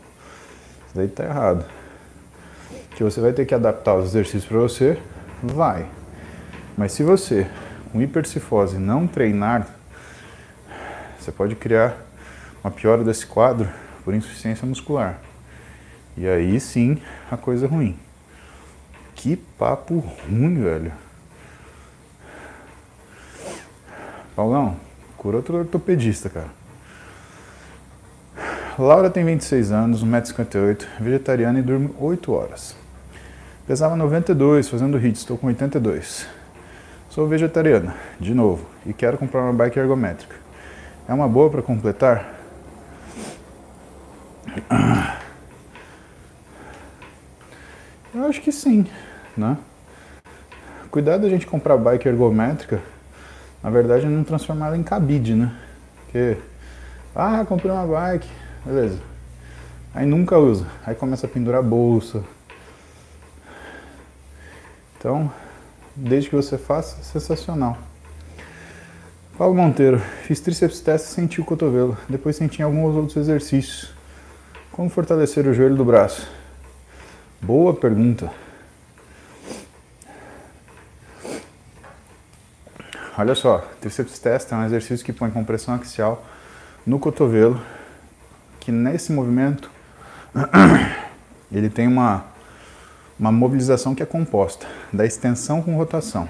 Isso 0.86 0.94
daí 0.94 1.08
tá 1.08 1.24
errado. 1.24 1.64
Que 2.94 3.02
você 3.02 3.20
vai 3.20 3.32
ter 3.32 3.46
que 3.46 3.54
adaptar 3.54 3.96
os 3.96 4.10
exercícios 4.10 4.44
para 4.44 4.58
você, 4.58 4.96
vai. 5.42 5.86
Mas 6.76 6.92
se 6.92 7.02
você, 7.02 7.48
com 7.90 8.00
hipercifose, 8.00 8.78
não 8.78 9.06
treinar, 9.06 9.66
você 11.18 11.32
pode 11.32 11.56
criar 11.56 11.96
uma 12.62 12.70
piora 12.70 13.02
desse 13.02 13.26
quadro 13.26 13.68
por 14.04 14.14
insuficiência 14.14 14.66
muscular. 14.66 15.18
E 16.16 16.28
aí 16.28 16.60
sim 16.60 16.98
a 17.30 17.36
coisa 17.36 17.66
é 17.66 17.68
ruim. 17.68 17.98
Que 19.14 19.36
papo 19.36 19.98
ruim, 20.28 20.62
velho. 20.62 20.92
Paulão, 24.34 24.76
cura 25.16 25.36
outro 25.36 25.58
ortopedista, 25.58 26.30
cara. 26.30 26.48
Laura 28.78 29.10
tem 29.10 29.24
26 29.24 29.70
anos, 29.70 30.02
1,58m, 30.02 30.86
vegetariana 30.98 31.58
e 31.58 31.62
dorme 31.62 31.90
8 31.98 32.32
horas. 32.32 32.74
Pesava 33.66 33.94
92, 33.94 34.68
fazendo 34.68 34.96
HIIT, 34.96 35.18
estou 35.18 35.36
com 35.36 35.48
82. 35.48 36.26
Sou 37.10 37.28
vegetariana, 37.28 37.94
de 38.18 38.32
novo, 38.32 38.66
e 38.86 38.94
quero 38.94 39.18
comprar 39.18 39.42
uma 39.42 39.52
bike 39.52 39.78
ergométrica. 39.78 40.34
É 41.06 41.12
uma 41.12 41.28
boa 41.28 41.50
para 41.50 41.60
completar? 41.60 42.40
Eu 48.14 48.26
acho 48.26 48.40
que 48.40 48.50
sim, 48.50 48.86
né? 49.36 49.58
Cuidado 50.90 51.26
a 51.26 51.28
gente 51.28 51.46
comprar 51.46 51.76
bike 51.76 52.08
ergométrica, 52.08 52.80
na 53.62 53.70
verdade 53.70 54.06
não 54.06 54.24
transformar 54.24 54.68
ela 54.68 54.76
em 54.76 54.82
cabide, 54.82 55.34
né? 55.34 55.52
Porque, 56.04 56.36
ah, 57.14 57.44
comprei 57.46 57.70
uma 57.70 57.86
bike, 57.86 58.28
beleza. 58.64 58.98
Aí 59.94 60.06
nunca 60.06 60.38
usa, 60.38 60.66
aí 60.86 60.94
começa 60.94 61.26
a 61.26 61.28
pendurar 61.28 61.60
a 61.60 61.62
bolsa, 61.62 62.22
então, 65.02 65.28
desde 65.96 66.30
que 66.30 66.36
você 66.36 66.56
faça, 66.56 67.02
sensacional. 67.02 67.76
Paulo 69.36 69.52
Monteiro, 69.52 69.98
fiz 69.98 70.38
tríceps 70.38 70.78
teste 70.78 71.08
e 71.08 71.10
senti 71.10 71.40
o 71.40 71.44
cotovelo. 71.44 71.98
Depois 72.08 72.36
senti 72.36 72.62
alguns 72.62 72.94
outros 72.94 73.16
exercícios. 73.16 73.92
Como 74.70 74.88
fortalecer 74.88 75.44
o 75.44 75.52
joelho 75.52 75.74
do 75.74 75.84
braço? 75.84 76.30
Boa 77.40 77.74
pergunta. 77.74 78.30
Olha 83.16 83.34
só, 83.34 83.58
tríceps 83.80 84.18
teste 84.18 84.54
é 84.54 84.56
um 84.56 84.64
exercício 84.64 85.04
que 85.04 85.12
põe 85.12 85.30
compressão 85.30 85.74
axial 85.74 86.24
no 86.86 86.98
cotovelo, 86.98 87.60
que 88.58 88.72
nesse 88.72 89.12
movimento 89.12 89.70
ele 91.52 91.68
tem 91.68 91.86
uma 91.86 92.32
uma 93.22 93.30
mobilização 93.30 93.94
que 93.94 94.02
é 94.02 94.06
composta 94.06 94.66
da 94.92 95.06
extensão 95.06 95.62
com 95.62 95.76
rotação. 95.76 96.28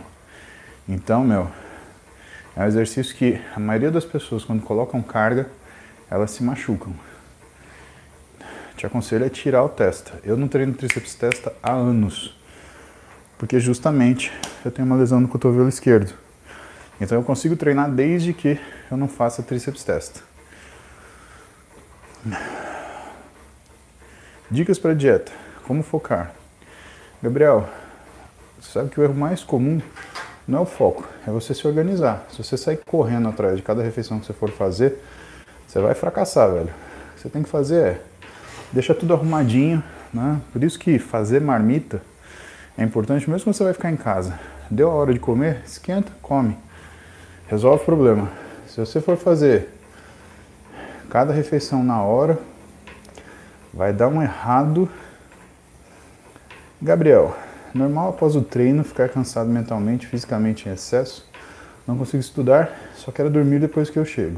Então, 0.86 1.24
meu, 1.24 1.48
é 2.54 2.62
um 2.62 2.66
exercício 2.66 3.14
que 3.16 3.40
a 3.56 3.58
maioria 3.58 3.90
das 3.90 4.04
pessoas, 4.04 4.44
quando 4.44 4.62
colocam 4.62 5.00
carga, 5.00 5.48
elas 6.10 6.32
se 6.32 6.42
machucam. 6.42 6.92
Te 8.76 8.84
aconselho 8.84 9.24
a 9.24 9.30
tirar 9.30 9.64
o 9.64 9.70
testa. 9.70 10.12
Eu 10.22 10.36
não 10.36 10.48
treino 10.48 10.74
tríceps 10.74 11.14
testa 11.14 11.54
há 11.62 11.72
anos, 11.72 12.38
porque 13.38 13.58
justamente 13.58 14.30
eu 14.62 14.70
tenho 14.70 14.84
uma 14.84 14.96
lesão 14.96 15.18
no 15.18 15.28
cotovelo 15.28 15.70
esquerdo. 15.70 16.21
Então 17.02 17.18
eu 17.18 17.24
consigo 17.24 17.56
treinar 17.56 17.90
desde 17.90 18.32
que 18.32 18.60
eu 18.88 18.96
não 18.96 19.08
faça 19.08 19.42
tríceps 19.42 19.82
testa. 19.82 20.20
Dicas 24.48 24.78
para 24.78 24.94
dieta: 24.94 25.32
como 25.66 25.82
focar? 25.82 26.32
Gabriel, 27.20 27.68
você 28.60 28.70
sabe 28.70 28.88
que 28.88 29.00
o 29.00 29.02
erro 29.02 29.14
mais 29.14 29.42
comum 29.42 29.82
não 30.46 30.60
é 30.60 30.62
o 30.62 30.64
foco, 30.64 31.04
é 31.26 31.30
você 31.32 31.52
se 31.52 31.66
organizar. 31.66 32.24
Se 32.30 32.40
você 32.40 32.56
sair 32.56 32.78
correndo 32.86 33.28
atrás 33.28 33.56
de 33.56 33.62
cada 33.62 33.82
refeição 33.82 34.20
que 34.20 34.26
você 34.26 34.32
for 34.32 34.50
fazer, 34.50 34.96
você 35.66 35.80
vai 35.80 35.96
fracassar, 35.96 36.52
velho. 36.52 36.66
O 36.66 37.14
que 37.16 37.22
você 37.22 37.28
tem 37.28 37.42
que 37.42 37.48
fazer 37.48 37.82
é 37.84 38.00
deixar 38.70 38.94
tudo 38.94 39.12
arrumadinho, 39.12 39.82
né? 40.14 40.40
Por 40.52 40.62
isso 40.62 40.78
que 40.78 41.00
fazer 41.00 41.40
marmita 41.40 42.00
é 42.78 42.84
importante 42.84 43.28
mesmo 43.28 43.46
quando 43.46 43.56
você 43.56 43.64
vai 43.64 43.72
ficar 43.72 43.90
em 43.90 43.96
casa. 43.96 44.38
Deu 44.70 44.88
a 44.88 44.94
hora 44.94 45.12
de 45.12 45.18
comer, 45.18 45.62
esquenta, 45.66 46.12
come. 46.22 46.56
Resolve 47.48 47.82
o 47.82 47.84
problema. 47.84 48.30
Se 48.66 48.80
você 48.80 49.00
for 49.00 49.16
fazer 49.16 49.68
cada 51.10 51.32
refeição 51.32 51.84
na 51.84 52.02
hora, 52.02 52.38
vai 53.72 53.92
dar 53.92 54.08
um 54.08 54.22
errado 54.22 54.88
Gabriel, 56.84 57.36
normal 57.72 58.08
após 58.08 58.34
o 58.34 58.42
treino 58.42 58.82
ficar 58.82 59.08
cansado 59.08 59.48
mentalmente, 59.48 60.04
fisicamente 60.04 60.68
em 60.68 60.72
excesso, 60.72 61.30
não 61.86 61.96
consigo 61.96 62.20
estudar, 62.20 62.76
só 62.96 63.12
quero 63.12 63.30
dormir 63.30 63.60
depois 63.60 63.88
que 63.88 63.96
eu 63.98 64.04
chego. 64.04 64.30